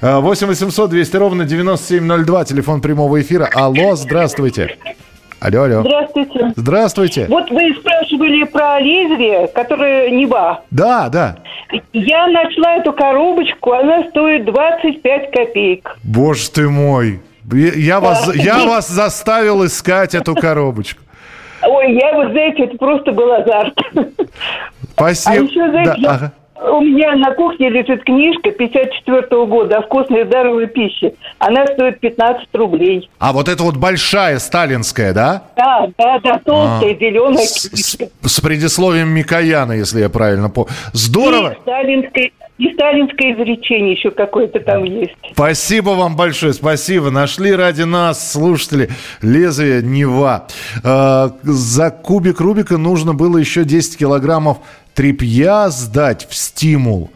[0.00, 3.48] 8 800 200 ровно 9702, телефон прямого эфира.
[3.52, 4.76] Алло, здравствуйте.
[5.40, 5.82] Алло, алло.
[5.82, 6.52] Здравствуйте.
[6.56, 7.26] Здравствуйте.
[7.28, 10.64] Вот вы спрашивали про лезвие, которое Нева.
[10.70, 11.38] Да, да.
[11.92, 15.96] Я нашла эту коробочку, она стоит 25 копеек.
[16.02, 17.20] Боже ты мой.
[17.52, 21.02] Я, вас, я вас заставил искать эту коробочку.
[21.62, 23.74] Ой, я вот, знаете, это просто был азарт.
[24.92, 25.34] Спасибо.
[25.34, 26.32] А еще, знаете, да, ага.
[26.60, 31.14] У меня на кухне лежит книжка 54 -го года о вкусной здоровой пище.
[31.38, 33.08] Она стоит 15 рублей.
[33.20, 35.44] А вот это вот большая сталинская, да?
[35.56, 38.06] Да, да, да, толстая, а, зеленая с, книжка.
[38.22, 40.72] С, с предисловием Микояна, если я правильно помню.
[40.92, 41.52] Здорово.
[41.52, 45.14] И сталинской, и сталинское изречение еще какое-то там есть.
[45.32, 47.10] Спасибо вам большое, спасибо.
[47.10, 48.90] Нашли ради нас, слушатели,
[49.22, 50.48] лезвие Нева.
[50.82, 54.58] Э, за кубик Рубика нужно было еще 10 килограммов
[54.94, 57.10] трепья сдать в стимул.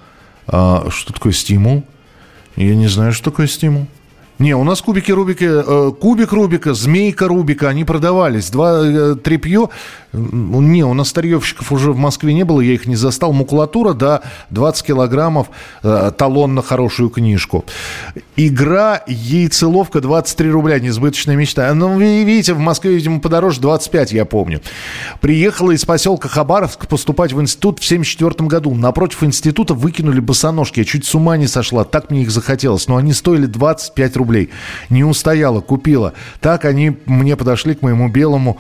[0.47, 1.83] Э, что такое стимул?
[2.55, 3.87] Я не знаю, что такое стимул.
[4.43, 8.51] Не, у нас кубики Рубика, э, кубик Рубика, змейка Рубика, они продавались.
[8.51, 9.69] Два э, трепье.
[10.13, 13.33] Не, у нас старьевщиков уже в Москве не было, я их не застал.
[13.33, 15.47] Макулатура, да, 20 килограммов,
[15.85, 17.65] э, талон на хорошую книжку.
[18.37, 21.73] Игра яйцеловка 23 рубля, несбыточная мечта.
[21.73, 24.61] Ну, вы видите, в Москве, видимо, подороже 25, я помню.
[25.21, 28.75] Приехала из поселка Хабаровск поступать в институт в 74 году.
[28.75, 30.81] Напротив института выкинули босоножки.
[30.81, 32.89] Я чуть с ума не сошла, так мне их захотелось.
[32.89, 34.51] Но они стоили 25 рублей рублей.
[34.91, 36.15] Не устояла, купила.
[36.41, 38.59] Так они мне подошли к моему белому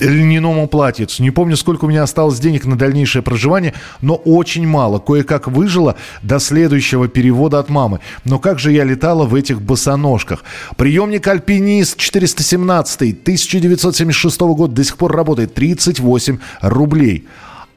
[0.00, 1.22] льняному платьицу.
[1.22, 4.98] Не помню, сколько у меня осталось денег на дальнейшее проживание, но очень мало.
[4.98, 8.00] Кое-как выжила до следующего перевода от мамы.
[8.24, 10.42] Но как же я летала в этих босоножках.
[10.76, 15.54] Приемник «Альпинист» 417 1976 года до сих пор работает.
[15.54, 17.28] 38 рублей.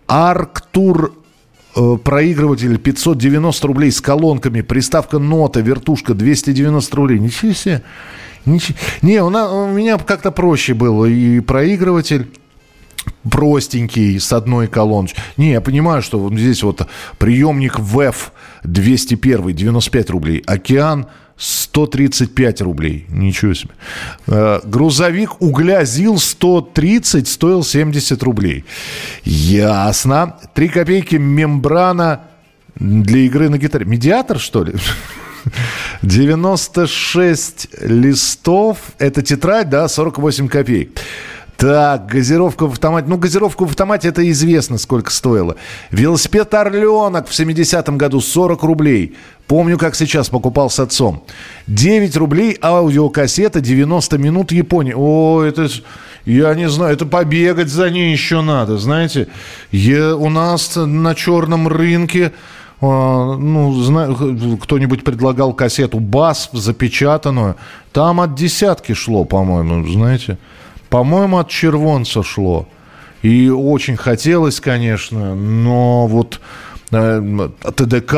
[0.07, 1.13] Арктур
[2.03, 7.19] проигрыватель 590 рублей с колонками, приставка нота, вертушка 290 рублей.
[7.19, 7.83] Ничего себе.
[8.45, 8.77] Ничего.
[9.01, 11.05] Не, у, нас, у меня как-то проще было.
[11.05, 12.27] И проигрыватель
[13.29, 15.23] простенький с одной колоночкой.
[15.37, 18.31] Не, я понимаю, что вот здесь вот приемник ВЭФ
[18.63, 20.43] 201, 95 рублей.
[20.45, 21.07] Океан
[21.37, 23.05] 135 рублей.
[23.09, 23.71] Ничего себе.
[24.27, 28.65] Э, грузовик угля ЗИЛ-130 стоил 70 рублей.
[29.23, 30.35] Ясно.
[30.53, 32.21] Три копейки мембрана
[32.75, 33.85] для игры на гитаре.
[33.85, 34.73] Медиатор, что ли?
[36.01, 38.77] 96 листов.
[38.97, 40.99] Это тетрадь, да, 48 копеек.
[41.59, 43.07] Так, газировка в автомате.
[43.09, 45.57] Ну, газировку в автомате это известно, сколько стоило.
[45.91, 49.17] Велосипед «Орленок» в 70-м году 40 рублей.
[49.45, 51.21] Помню, как сейчас покупал с отцом.
[51.67, 54.93] 9 рублей аудиокассета 90 минут Японии.
[54.95, 55.67] О, это...
[56.23, 59.27] Я не знаю, это побегать за ней еще надо, знаете.
[59.71, 62.31] Я, у нас на черном рынке
[62.79, 67.57] а, ну, знаю, кто-нибудь предлагал кассету «Бас» запечатанную.
[67.91, 70.37] Там от десятки шло, по-моему, знаете.
[70.89, 72.67] По-моему, от червонца шло.
[73.21, 76.39] И очень хотелось, конечно, но вот
[76.91, 78.13] э, ТДК,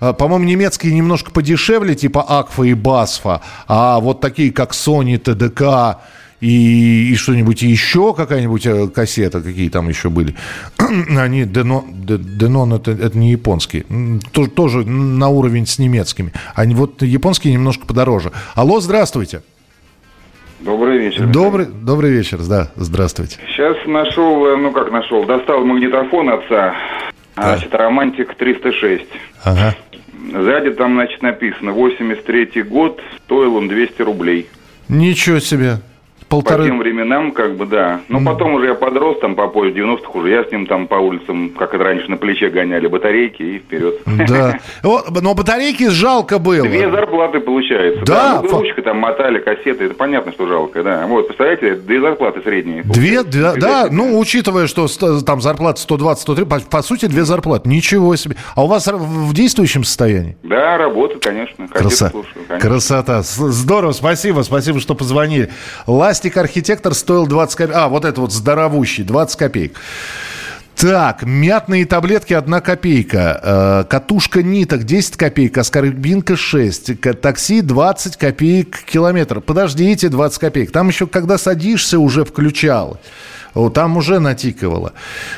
[0.00, 6.00] э, по-моему, немецкие немножко подешевле, типа Акфа и Басфа, а вот такие, как Sony, ТДК
[6.40, 10.34] и, и что-нибудь еще, какая-нибудь э, кассета, какие там еще были,
[10.78, 13.84] они, Денон, это, это не японский,
[14.32, 16.32] тоже, тоже на уровень с немецкими.
[16.54, 18.32] Они вот японские немножко подороже.
[18.54, 19.42] Алло, здравствуйте.
[20.64, 21.26] Добрый вечер.
[21.26, 23.36] Добрый, добрый вечер, да, здравствуйте.
[23.48, 26.74] Сейчас нашел, э, ну как нашел, достал магнитофон отца,
[27.36, 27.56] да.
[27.56, 29.04] значит, Романтик 306.
[29.44, 29.76] Ага.
[30.32, 34.48] Сзади там, значит, написано, 83 год, стоил он 200 рублей.
[34.88, 35.80] Ничего себе
[36.42, 36.64] полторы...
[36.64, 38.00] По тем временам, как бы, да.
[38.08, 38.24] Но mm.
[38.24, 41.50] потом уже я подрос, там, по поезд 90-х уже я с ним там по улицам,
[41.50, 44.00] как это раньше, на плече гоняли батарейки и вперед.
[44.28, 44.58] Да.
[44.82, 46.62] Но батарейки жалко было.
[46.62, 48.04] Две зарплаты получается.
[48.04, 48.40] Да.
[48.42, 51.06] Ну, ручка там мотали, кассеты, это понятно, что жалко, да.
[51.06, 52.82] Вот, представляете, две зарплаты средние.
[52.84, 54.86] Две, да, да, ну, учитывая, что
[55.22, 57.68] там зарплата 120-103, по, по сути, две зарплаты.
[57.68, 58.36] Ничего себе.
[58.54, 60.36] А у вас в действующем состоянии?
[60.42, 61.68] Да, работа, конечно.
[61.68, 62.10] Краса...
[62.10, 62.68] Слушаю, конечно.
[62.68, 63.22] Красота.
[63.22, 65.50] Здорово, спасибо, спасибо, что позвонили.
[65.86, 67.76] Ласть Пластик архитектор стоил 20 копеек.
[67.76, 69.76] А, вот это вот здоровущий, 20 копеек.
[70.74, 78.84] Так, мятные таблетки 1 копейка, э, катушка ниток 10 копеек, аскорбинка 6, такси 20 копеек
[78.86, 79.42] километр.
[79.42, 80.72] Подождите, 20 копеек.
[80.72, 82.98] Там еще, когда садишься, уже включал.
[83.74, 84.94] Там уже натикивало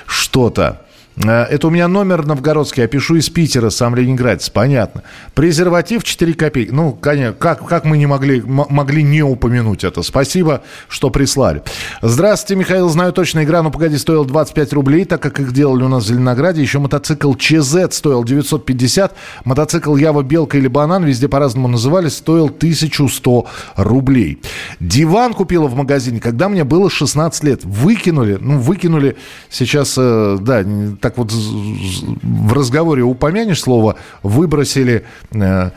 [0.07, 0.86] что-то.
[1.17, 5.03] Э, это у меня номер новгородский, я пишу из Питера, сам ленинградец, понятно.
[5.35, 6.71] Презерватив 4 копейки.
[6.71, 10.03] Ну, конечно, как, как мы не могли, могли не упомянуть это?
[10.03, 11.63] Спасибо, что прислали.
[12.03, 12.89] Здравствуйте, Михаил.
[12.89, 16.07] Знаю точно, игра «Ну, погоди» стоила 25 рублей, так как их делали у нас в
[16.09, 16.63] Зеленограде.
[16.63, 19.15] Еще мотоцикл ЧЗ стоил 950.
[19.45, 24.41] Мотоцикл Ява, Белка или Банан, везде по-разному назывались, стоил 1100 рублей.
[24.81, 27.65] Диван купила в магазине, когда мне было 16 лет.
[27.65, 29.17] Выкинули, ну, выкинули
[29.51, 30.65] сейчас, э, да,
[31.07, 35.71] так вот в разговоре упомянешь слово «выбросили», э,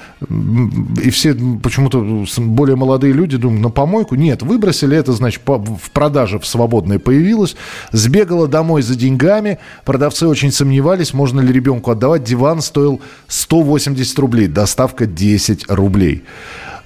[1.04, 4.16] и все почему-то более молодые люди думают, на помойку?
[4.16, 7.56] Нет, выбросили, это значит в продаже в свободной появилось,
[7.92, 14.48] сбегала домой за деньгами, продавцы очень сомневались, можно ли ребенку отдавать, диван стоил 180 рублей,
[14.48, 16.24] доставка 10 рублей.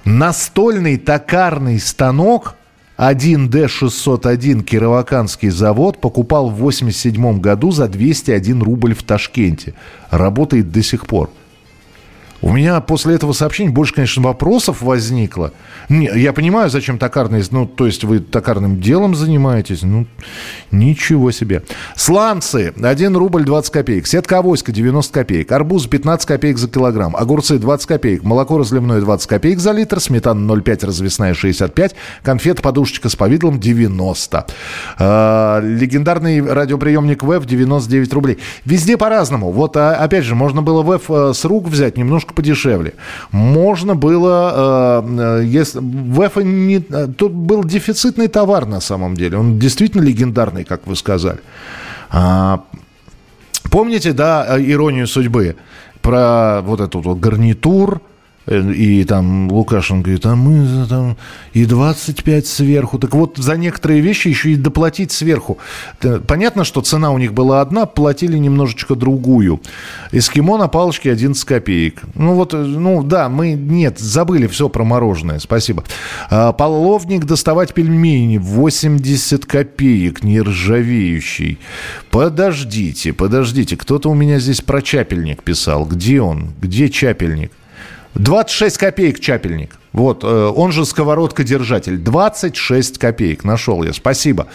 [0.04, 2.56] Настольный токарный станок–
[2.98, 9.74] 1D601 Кироваканский завод покупал в 1987 году за 201 рубль в Ташкенте.
[10.10, 11.30] Работает до сих пор.
[12.44, 15.54] У меня после этого сообщения больше, конечно, вопросов возникло.
[15.88, 20.06] Не, я понимаю, зачем токарный, ну, то есть вы токарным делом занимаетесь, ну,
[20.70, 21.62] ничего себе.
[21.96, 27.58] Сланцы, 1 рубль 20 копеек, сетка авоська 90 копеек, арбуз 15 копеек за килограмм, огурцы
[27.58, 33.16] 20 копеек, молоко разливное 20 копеек за литр, сметана 0,5 развесная 65, конфет подушечка с
[33.16, 34.46] повидлом 90.
[34.98, 38.38] Э, легендарный радиоприемник ВЭФ 99 рублей.
[38.66, 39.50] Везде по-разному.
[39.50, 42.94] Вот, а, опять же, можно было ВЭФ э, с рук взять немножко подешевле.
[43.30, 49.16] Можно было, э, э, если в Эфа не, э, тут был дефицитный товар на самом
[49.16, 49.38] деле.
[49.38, 51.40] Он действительно легендарный, как вы сказали.
[52.10, 52.64] А,
[53.70, 55.56] помните, да, иронию судьбы?
[56.02, 58.13] Про вот этот вот гарнитур, Э,
[58.46, 61.16] и там Лукашенко говорит, а мы там
[61.54, 62.98] и 25 сверху.
[62.98, 65.58] Так вот, за некоторые вещи еще и доплатить сверху.
[66.26, 69.60] Понятно, что цена у них была одна, платили немножечко другую.
[70.12, 72.02] Эскимо на палочке 11 копеек.
[72.14, 75.84] Ну вот, э, ну да, мы, нет, забыли все про мороженое, спасибо.
[76.30, 81.58] А, половник доставать пельмени 80 копеек, нержавеющий.
[82.10, 85.86] Подождите, подождите, кто-то у меня здесь про чапельник писал.
[85.86, 86.52] Где он?
[86.60, 87.50] Где чапельник?
[88.14, 89.76] 26 копеек чапельник.
[89.92, 91.98] Вот, э, он же сковородка-держатель.
[91.98, 93.92] 26 копеек нашел я.
[93.92, 94.46] Спасибо.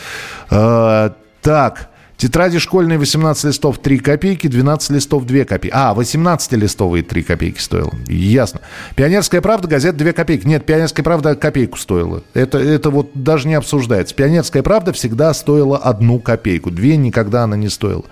[0.49, 5.73] Э, так, Тетради школьные 18 листов 3 копейки, 12 листов 2 копейки.
[5.73, 7.93] А, 18-листовые 3 копейки стоило.
[8.07, 8.59] Ясно.
[8.97, 10.45] Пионерская правда, газета 2 копейки.
[10.45, 12.21] Нет, Пионерская правда копейку стоила.
[12.33, 14.13] Это, это вот даже не обсуждается.
[14.13, 16.71] Пионерская правда всегда стоила одну копейку.
[16.71, 18.03] Две никогда она не стоила.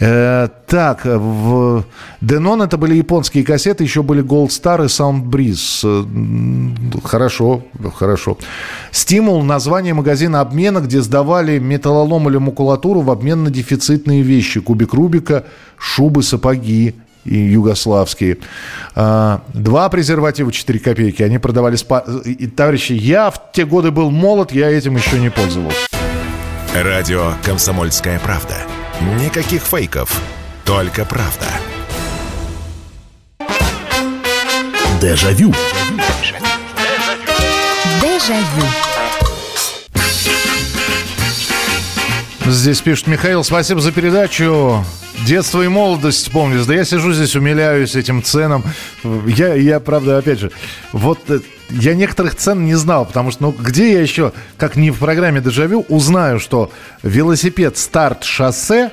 [0.00, 1.84] Э, так, в
[2.20, 5.82] Denon это были японские кассеты, еще были Gold Star и Sound Breeze.
[5.84, 7.62] Э, хорошо,
[7.94, 8.38] хорошо.
[8.90, 14.60] Стимул, название магазина обмена, где сдавали металлолом или макулатуру в обмен на дефицитные вещи.
[14.60, 15.44] Кубик Рубика,
[15.78, 16.94] шубы, сапоги,
[17.24, 18.38] и югославские.
[18.94, 21.22] А, два презерватива 4 копейки.
[21.22, 22.04] Они продавали спа...
[22.24, 25.88] И, товарищи, я в те годы был молод, я этим еще не пользовался.
[26.74, 28.56] Радио «Комсомольская правда».
[29.22, 30.20] Никаких фейков,
[30.64, 31.46] только правда.
[35.00, 35.54] Дежавю.
[38.02, 38.66] Дежавю.
[42.46, 44.84] Здесь пишет Михаил, спасибо за передачу.
[45.24, 46.64] Детство и молодость помню.
[46.64, 48.64] Да я сижу здесь, умиляюсь этим ценам.
[49.26, 50.50] Я, я правда, опять же,
[50.92, 51.40] вот э,
[51.70, 55.40] я некоторых цен не знал, потому что, ну, где я еще, как не в программе
[55.40, 56.72] «Дежавю», узнаю, что
[57.04, 58.90] велосипед «Старт шоссе»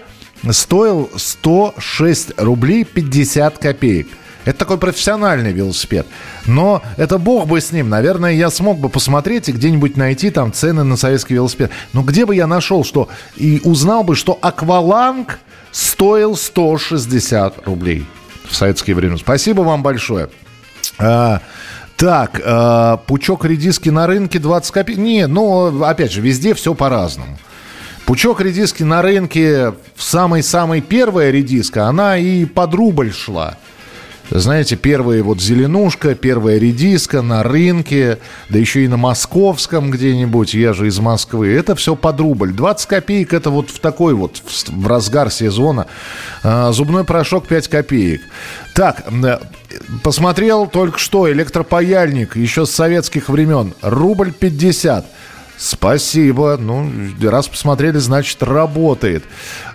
[0.52, 4.08] стоил 106 рублей 50 копеек.
[4.46, 6.06] Это такой профессиональный велосипед.
[6.46, 7.90] Но это бог бы с ним.
[7.90, 11.72] Наверное, я смог бы посмотреть и где-нибудь найти там цены на советский велосипед.
[11.94, 13.10] Но где бы я нашел, что...
[13.36, 15.40] И узнал бы, что акваланг
[15.72, 18.06] стоил 160 рублей
[18.48, 19.18] в советские времена.
[19.18, 20.30] Спасибо вам большое.
[21.00, 21.42] А,
[21.98, 25.00] так, а, пучок редиски на рынке 20 копеек.
[25.00, 27.38] Не, ну, опять же, везде все по-разному.
[28.06, 33.58] Пучок редиски на рынке, в самой-самой первая редиска, она и под рубль шла.
[34.32, 38.18] Знаете, первая вот зеленушка, первая редиска на рынке,
[38.50, 41.54] да еще и на московском где-нибудь, я же из Москвы.
[41.54, 42.52] Это все под рубль.
[42.52, 45.86] 20 копеек это вот в такой вот, в, разгар сезона.
[46.44, 48.22] А, зубной порошок 5 копеек.
[48.74, 49.04] Так,
[50.04, 53.74] посмотрел только что электропаяльник еще с советских времен.
[53.82, 55.06] Рубль 50.
[55.58, 56.58] Спасибо.
[56.60, 56.92] Ну,
[57.22, 59.24] раз посмотрели, значит, работает.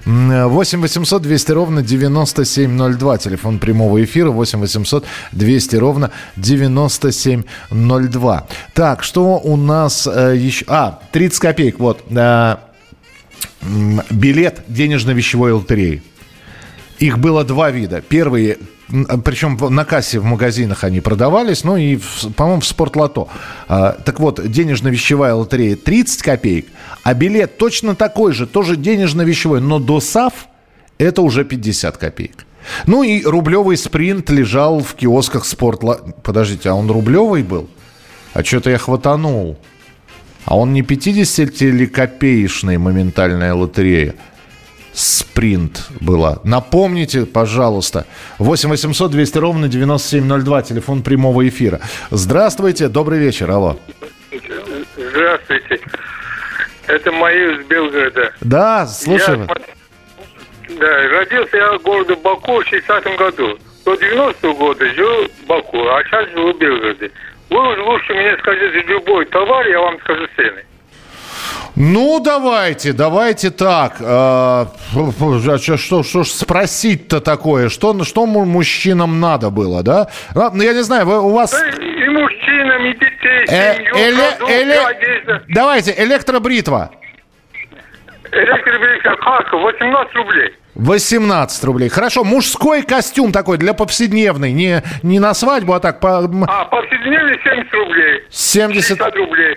[0.04, 3.18] 8 800 200 ровно 9702.
[3.18, 8.46] Телефон прямого эфира 8 800 200 ровно 9702.
[8.74, 10.64] Так, что у нас э, еще...
[10.68, 11.78] А, 30 копеек.
[11.78, 12.04] Вот.
[12.10, 12.56] Э,
[14.10, 16.02] билет денежно-вещевой лотереи.
[16.98, 18.02] Их было два вида.
[18.02, 18.56] Первый а,
[19.24, 21.98] причем на кассе в магазинах они продавались, ну и,
[22.36, 23.28] по-моему, в спортлото.
[23.68, 26.66] А, так вот, денежно-вещевая лотерея 30 копеек,
[27.02, 30.32] а билет точно такой же, тоже денежно-вещевой, но до САФ
[30.98, 32.46] это уже 50 копеек.
[32.86, 36.14] Ну и рублевый спринт лежал в киосках спортлото.
[36.22, 37.68] Подождите, а он рублевый был?
[38.34, 39.56] А что-то я хватанул.
[40.44, 44.14] А он не 50 или копеечная моментальная лотерея?
[44.92, 46.40] Спринт была.
[46.44, 48.06] Напомните, пожалуйста.
[48.38, 51.80] 8 800 200 ровно 9702, телефон прямого эфира.
[52.10, 53.78] Здравствуйте, добрый вечер, алло.
[54.96, 55.80] Здравствуйте.
[56.86, 58.32] Это мои из Белгорода.
[58.40, 59.46] Да, слушаю.
[59.48, 63.58] Я, да, родился я в городе Баку в 60 году.
[63.84, 67.10] До 90-го года жил в Баку, а сейчас живу в Белгороде.
[67.48, 70.64] Вы лучше мне скажите любой товар, я вам скажу цены.
[71.76, 73.96] Ну, давайте, давайте так.
[74.00, 77.68] А, что, что, что ж спросить-то такое?
[77.68, 80.08] Что, что мужчинам надо было, да?
[80.34, 81.54] Ну, я не знаю, вы, у вас...
[81.54, 85.42] И мужчинам, и детей, э, семью, эле, продукты, эле...
[85.48, 86.90] Давайте, электробритва.
[88.32, 89.52] Электробритва, как?
[89.52, 90.54] 18 рублей.
[90.74, 91.88] 18 рублей.
[91.88, 96.00] Хорошо, мужской костюм такой для повседневный, не, не на свадьбу, а так...
[96.00, 96.18] По...
[96.18, 98.22] А, повседневный 70 рублей.
[98.30, 98.98] 70...
[98.98, 99.56] 60 рублей.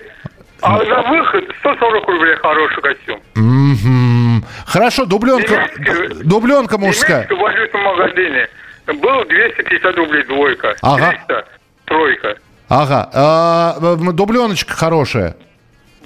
[0.64, 3.20] А на выход 140 рублей хороший костюм.
[3.36, 4.46] Угу.
[4.66, 7.28] Хорошо, дубленка, немецкий, дубленка мужская.
[7.28, 8.48] В валютном магазине
[8.88, 10.76] был 250 рублей двойка.
[10.82, 11.12] Ага.
[11.28, 11.46] 300
[11.86, 12.38] тройка.
[12.70, 13.10] Ага.
[13.14, 15.36] А, дубленочка хорошая.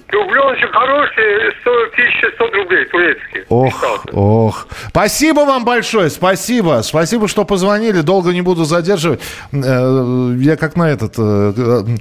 [0.09, 3.43] Дубленочек хороший, 1100 рублей, турецкий.
[3.49, 3.83] Ох,
[4.13, 4.67] ох.
[4.87, 6.81] Спасибо вам большое, спасибо.
[6.83, 7.99] Спасибо, что позвонили.
[8.01, 9.19] Долго не буду задерживать.
[9.51, 11.15] Э, я как на этот...
[11.17, 11.97] Э, э,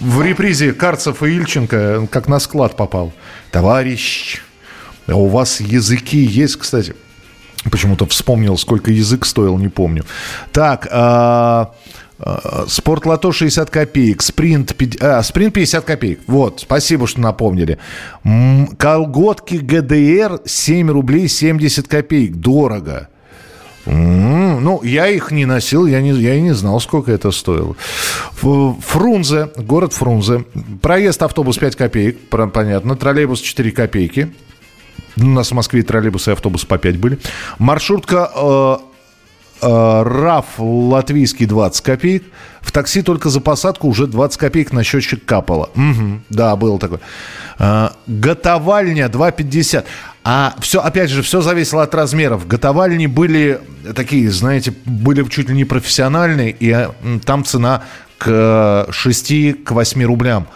[0.00, 3.12] в репризе Карцев и Ильченко как на склад попал.
[3.50, 4.40] Товарищ,
[5.08, 6.94] а у вас языки есть, кстати.
[7.68, 10.04] Почему-то вспомнил, сколько язык стоил, не помню.
[10.52, 10.86] Так,
[12.18, 12.64] а...
[12.68, 16.20] Спортлото 60 копеек, спринт, а, спринт 50 копеек.
[16.26, 17.78] Вот, спасибо, что напомнили.
[18.78, 22.36] Колготки ГДР 7 рублей 70 копеек.
[22.36, 23.08] Дорого.
[23.86, 27.74] Ну, я их не носил, я не, я и не знал, сколько это стоило.
[28.32, 30.44] Фрунзе, город Фрунзе.
[30.82, 32.96] Проезд автобус 5 копеек, понятно.
[32.96, 34.30] Троллейбус 4 копейки.
[35.16, 37.18] У нас в Москве троллейбусы и автобусы по 5 были.
[37.58, 38.76] Маршрутка Э,
[39.60, 42.24] РАФ латвийский 20 копеек.
[42.60, 45.70] В такси только за посадку уже 20 копеек на счетчик капало.
[45.74, 47.00] Угу, да, было такое.
[47.58, 49.84] Э, готовальня 2,50.
[50.24, 52.46] А все, опять же, все зависело от размеров.
[52.46, 53.60] Готовальни были
[53.94, 56.88] такие, знаете, были чуть ли не профессиональные, и э,
[57.24, 57.84] там цена
[58.18, 60.48] к 6, к 8 рублям.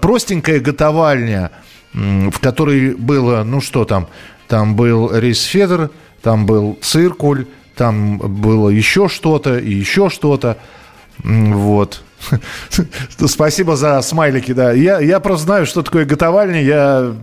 [0.00, 1.52] Простенькая готовальня,
[1.92, 4.08] в которой было, ну что там,
[4.48, 5.90] там был рейсфедер,
[6.22, 7.46] там был циркуль,
[7.78, 10.58] там было еще что-то и еще что-то.
[11.24, 12.02] Вот.
[13.26, 14.72] Спасибо за смайлики, да.
[14.72, 16.60] Я, я просто знаю, что такое готовальня.
[16.62, 17.14] Я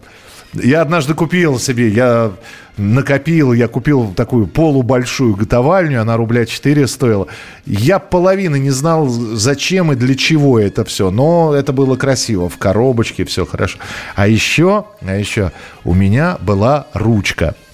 [0.53, 2.31] Я однажды купил себе, я
[2.77, 7.27] накопил, я купил такую полубольшую готовальню, она рубля 4 стоила.
[7.65, 12.57] Я половины не знал, зачем и для чего это все, но это было красиво, в
[12.57, 13.79] коробочке все хорошо.
[14.15, 15.51] А еще, а еще
[15.83, 17.55] у меня была ручка–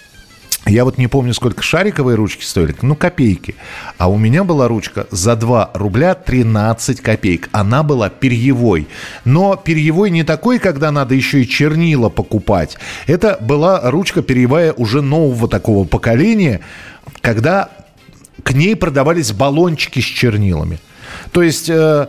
[0.68, 3.55] я вот не помню, сколько шариковые ручки стоили, ну, копейки.
[3.97, 7.49] А у меня была ручка за 2 рубля 13 копеек.
[7.51, 8.88] Она была перьевой.
[9.26, 12.78] Но перьевой не такой, когда надо еще и чернила покупать.
[13.07, 16.62] Это была ручка перьевая уже нового такого поколения,
[17.22, 17.70] когда
[18.43, 20.80] к ней продавались баллончики с чернилами.
[21.32, 21.70] То есть...
[21.70, 22.07] Э,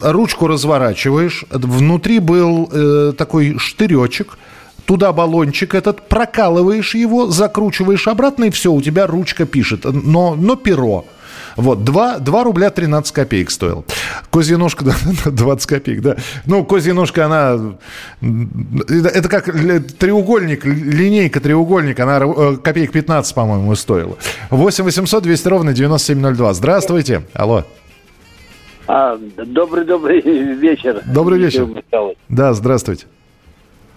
[0.00, 4.38] ручку разворачиваешь, внутри был э, такой штыречек,
[4.86, 10.56] туда баллончик этот, прокалываешь его, закручиваешь обратно, и все, у тебя ручка пишет, но, но
[10.56, 11.04] перо.
[11.56, 13.84] Вот, 2, 2 рубля 13 копеек стоил.
[14.30, 14.84] Козья ножка,
[15.24, 16.16] да, 20 копеек, да.
[16.46, 17.76] Ну, козья ножка, она...
[18.20, 19.44] Это как
[19.98, 24.16] треугольник, линейка треугольник, она э, копеек 15, по-моему, стоила.
[24.50, 26.54] 8 800 200 ровно 9702.
[26.54, 27.22] Здравствуйте.
[27.34, 27.64] Алло.
[28.86, 29.16] А,
[29.46, 31.02] добрый, добрый вечер.
[31.06, 31.68] Добрый вечер.
[32.28, 33.06] Да, здравствуйте.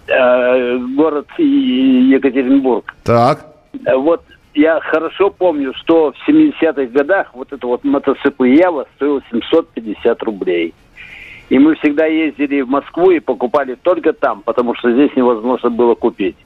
[0.08, 2.94] Э, город Екатеринбург.
[3.04, 3.46] Так.
[3.84, 4.22] Э, вот
[4.54, 10.72] я хорошо помню, что в 70-х годах вот это вот мотоцикл Ява стоил 750 рублей.
[11.50, 15.94] И мы всегда ездили в Москву и покупали только там, потому что здесь невозможно было
[15.94, 16.36] купить.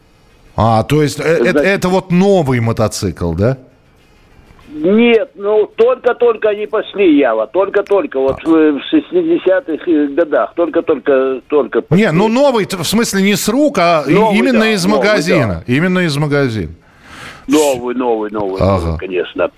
[0.57, 3.59] А, то есть это, это, это вот новый мотоцикл, да?
[4.73, 11.83] Нет, ну только-только они пошли Ява, только-только, вот в 60-х годах, только-только, только.
[11.83, 12.05] Пошли.
[12.05, 15.65] Не, ну новый, в смысле не с рук, а новый, именно да, из магазина, новый,
[15.67, 15.73] да.
[15.75, 16.73] именно из магазина.
[17.49, 18.87] Новый, новый, новый, ага.
[18.87, 19.51] новый, конечно.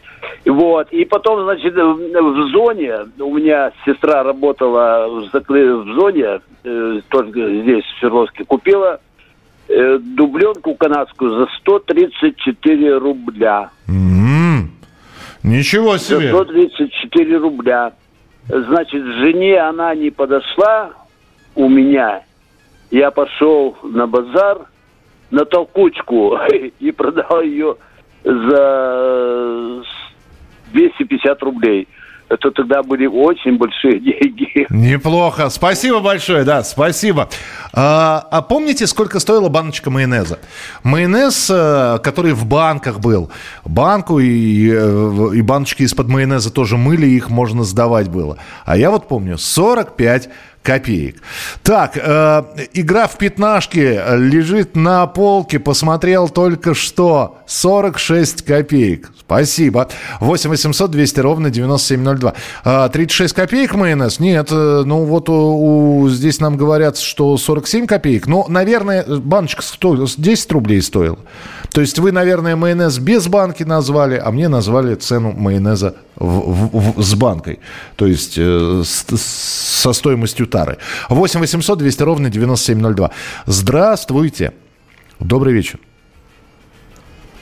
[0.47, 5.77] Вот, и потом, значит, в зоне, у меня сестра работала в, закры...
[5.77, 9.01] в зоне, э, только здесь, в Свердловске, купила
[9.69, 13.71] э, дубленку канадскую за 134 рубля.
[13.87, 14.24] Mm-hmm.
[15.45, 16.31] Ничего себе.
[16.31, 17.93] 134 рубля.
[18.49, 20.91] Значит, жене она не подошла
[21.55, 22.23] у меня.
[22.91, 24.63] Я пошел на базар,
[25.31, 26.39] на толкучку
[26.81, 27.77] и продал ее
[28.25, 29.83] за
[30.73, 31.89] 250 рублей
[32.29, 34.67] это тогда были очень большие деньги.
[34.71, 35.49] Неплохо.
[35.51, 37.29] Спасибо большое, да, спасибо.
[37.73, 40.39] А, а помните, сколько стоила баночка майонеза?
[40.83, 43.31] Майонез, э, который в банках был.
[43.65, 48.39] Банку и, э, и баночки из-под майонеза тоже мыли, их можно сдавать было.
[48.65, 50.29] А я вот помню, 45
[50.65, 51.17] копеек.
[51.63, 52.43] Так, э,
[52.73, 57.39] игра в пятнашки лежит на полке, посмотрел только что.
[57.47, 59.13] 46 копеек.
[59.21, 59.89] Спасибо.
[60.21, 62.35] 8 800 200 ровно 9702.
[62.65, 64.19] Э, 36 копеек майонез?
[64.19, 68.27] Нет, э, ну вот у, у, здесь нам говорят, что 47 копеек.
[68.27, 71.19] Ну, наверное, баночка 100, 10 рублей стоила.
[71.75, 76.99] То есть вы, наверное, майонез без банки назвали, а мне назвали цену майонеза в, в,
[76.99, 77.59] в, с банкой.
[77.97, 80.79] То есть э, с, со стоимостью тары.
[81.09, 83.11] 8 800 200 ровно 9702.
[83.47, 84.53] Здравствуйте.
[85.19, 85.81] Добрый вечер.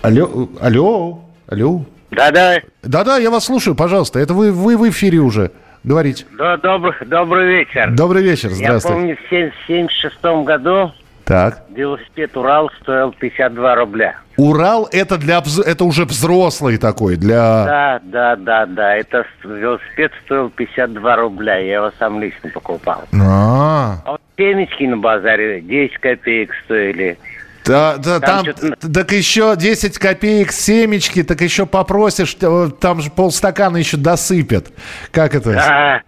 [0.00, 1.84] Алло, алло, алло.
[2.10, 2.62] Да-да.
[2.82, 4.18] Да-да, я вас слушаю, пожалуйста.
[4.18, 5.50] Это вы, вы в эфире уже.
[5.84, 6.24] Говорите.
[6.38, 7.90] Да, добрый, добрый вечер.
[7.90, 8.88] Добрый вечер, здравствуйте.
[8.88, 10.92] Я помню, в 1976 году
[11.24, 11.62] так.
[11.70, 14.16] Велосипед Урал стоил 52 рубля.
[14.36, 17.64] Урал это для это уже взрослый такой для.
[17.64, 18.96] Да, да, да, да.
[18.96, 21.58] Это велосипед стоил 52 рубля.
[21.58, 23.04] Я его сам лично покупал.
[23.12, 23.98] А.
[24.04, 27.18] А вот семечки на базаре 10 копеек стоили.
[27.64, 32.36] Да, да, там, там так еще 10 копеек семечки, так еще попросишь,
[32.80, 34.72] там же полстакана еще досыпят.
[35.12, 35.52] Как это?
[35.52, 36.02] Да.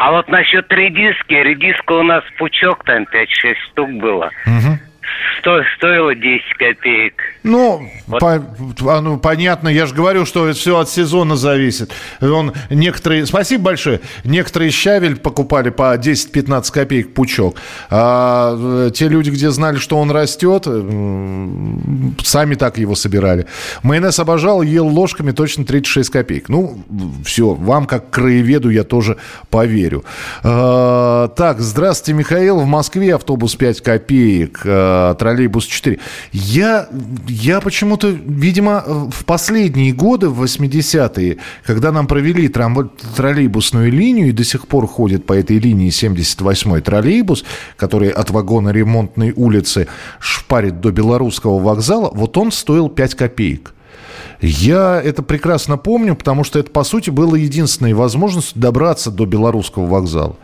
[0.00, 4.30] А вот насчет редиски, редиска у нас пучок там 5-6 штук было.
[4.46, 4.78] Угу.
[5.38, 7.22] Сто, стоило 10 копеек.
[7.42, 8.20] Ну, вот.
[8.20, 8.44] по,
[8.86, 11.90] а, ну, понятно, я же говорю, что это все от сезона зависит.
[12.20, 17.56] Он, некоторые, спасибо большое, некоторые щавель покупали по 10-15 копеек пучок.
[17.88, 20.66] А э, те люди, где знали, что он растет,
[22.24, 23.46] сами так его собирали.
[23.82, 26.48] Майонез обожал, ел ложками точно 36 копеек.
[26.48, 26.82] Ну,
[27.24, 29.16] все, вам как краеведу я тоже
[29.48, 30.04] поверю.
[30.42, 32.60] А, так, здравствуйте, Михаил.
[32.60, 34.60] В Москве автобус 5 копеек.
[34.64, 35.98] А, троллейбус 4.
[36.32, 36.88] Я,
[37.30, 44.32] я почему-то, видимо, в последние годы, в 80-е, когда нам провели трам- троллейбусную линию, и
[44.32, 47.44] до сих пор ходит по этой линии 78-й троллейбус,
[47.76, 49.86] который от вагона ремонтной улицы
[50.18, 53.74] шпарит до Белорусского вокзала, вот он стоил 5 копеек.
[54.40, 59.86] Я это прекрасно помню, потому что это, по сути, было единственной возможностью добраться до Белорусского
[59.86, 60.36] вокзала.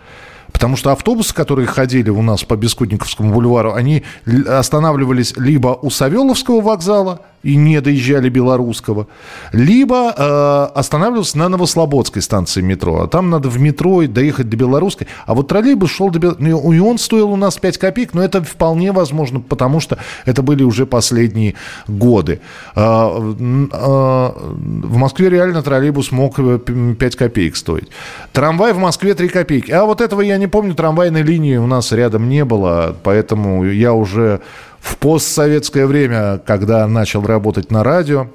[0.52, 4.04] Потому что автобусы, которые ходили у нас по Бескудниковскому бульвару, они
[4.46, 9.06] останавливались либо у Савеловского вокзала, и не доезжали Белорусского,
[9.52, 13.02] либо э, останавливался на Новослободской станции метро.
[13.02, 15.06] А там надо в метро доехать до Белорусской.
[15.26, 16.76] А вот троллейбус шел до Белорусской.
[16.76, 20.64] И он стоил у нас 5 копеек, но это вполне возможно, потому что это были
[20.64, 21.54] уже последние
[21.86, 22.40] годы.
[22.74, 27.88] Э, э, в Москве реально троллейбус мог 5 э, копеек стоить.
[28.32, 29.70] Трамвай в Москве 3 копейки.
[29.70, 33.92] А вот этого я не помню, трамвайной линии у нас рядом не было, поэтому я
[33.92, 34.40] уже
[34.80, 38.28] в постсоветское время, когда начал работать на радио,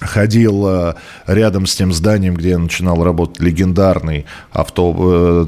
[0.00, 0.94] ходил э,
[1.26, 4.94] рядом с тем зданием, где начинал работать, легендарный авто,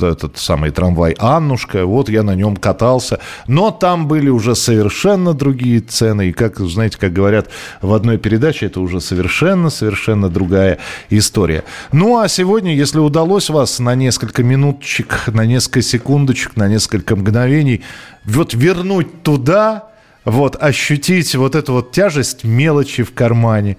[0.00, 1.86] э, этот самый трамвай «Аннушка».
[1.86, 3.20] Вот я на нем катался.
[3.46, 6.30] Но там были уже совершенно другие цены.
[6.30, 7.48] И, как, знаете, как говорят
[7.80, 10.78] в одной передаче, это уже совершенно-совершенно другая
[11.10, 11.64] история.
[11.92, 17.82] Ну, а сегодня, если удалось вас на несколько минуточек, на несколько секундочек, на несколько мгновений
[18.24, 19.89] вот вернуть туда,
[20.24, 23.76] вот, ощутить вот эту вот тяжесть мелочи в кармане,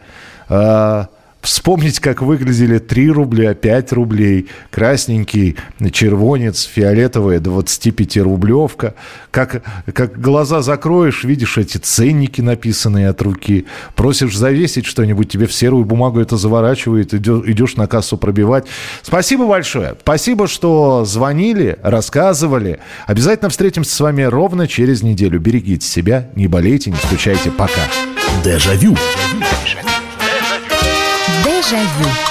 [0.50, 1.06] э,
[1.42, 5.58] Вспомнить, как выглядели 3 рубля, 5 рублей, красненький
[5.92, 8.94] червонец, фиолетовая 25-рублевка.
[9.32, 13.66] Как, как глаза закроешь, видишь эти ценники, написанные от руки.
[13.96, 18.66] Просишь завесить что-нибудь, тебе в серую бумагу это заворачивает, идешь, на кассу пробивать.
[19.02, 19.96] Спасибо большое.
[20.00, 22.80] Спасибо, что звонили, рассказывали.
[23.08, 25.40] Обязательно встретимся с вами ровно через неделю.
[25.40, 27.50] Берегите себя, не болейте, не скучайте.
[27.50, 27.82] Пока.
[28.44, 28.92] Дежавю.
[28.92, 29.51] Дежавю.
[31.72, 32.31] Déjà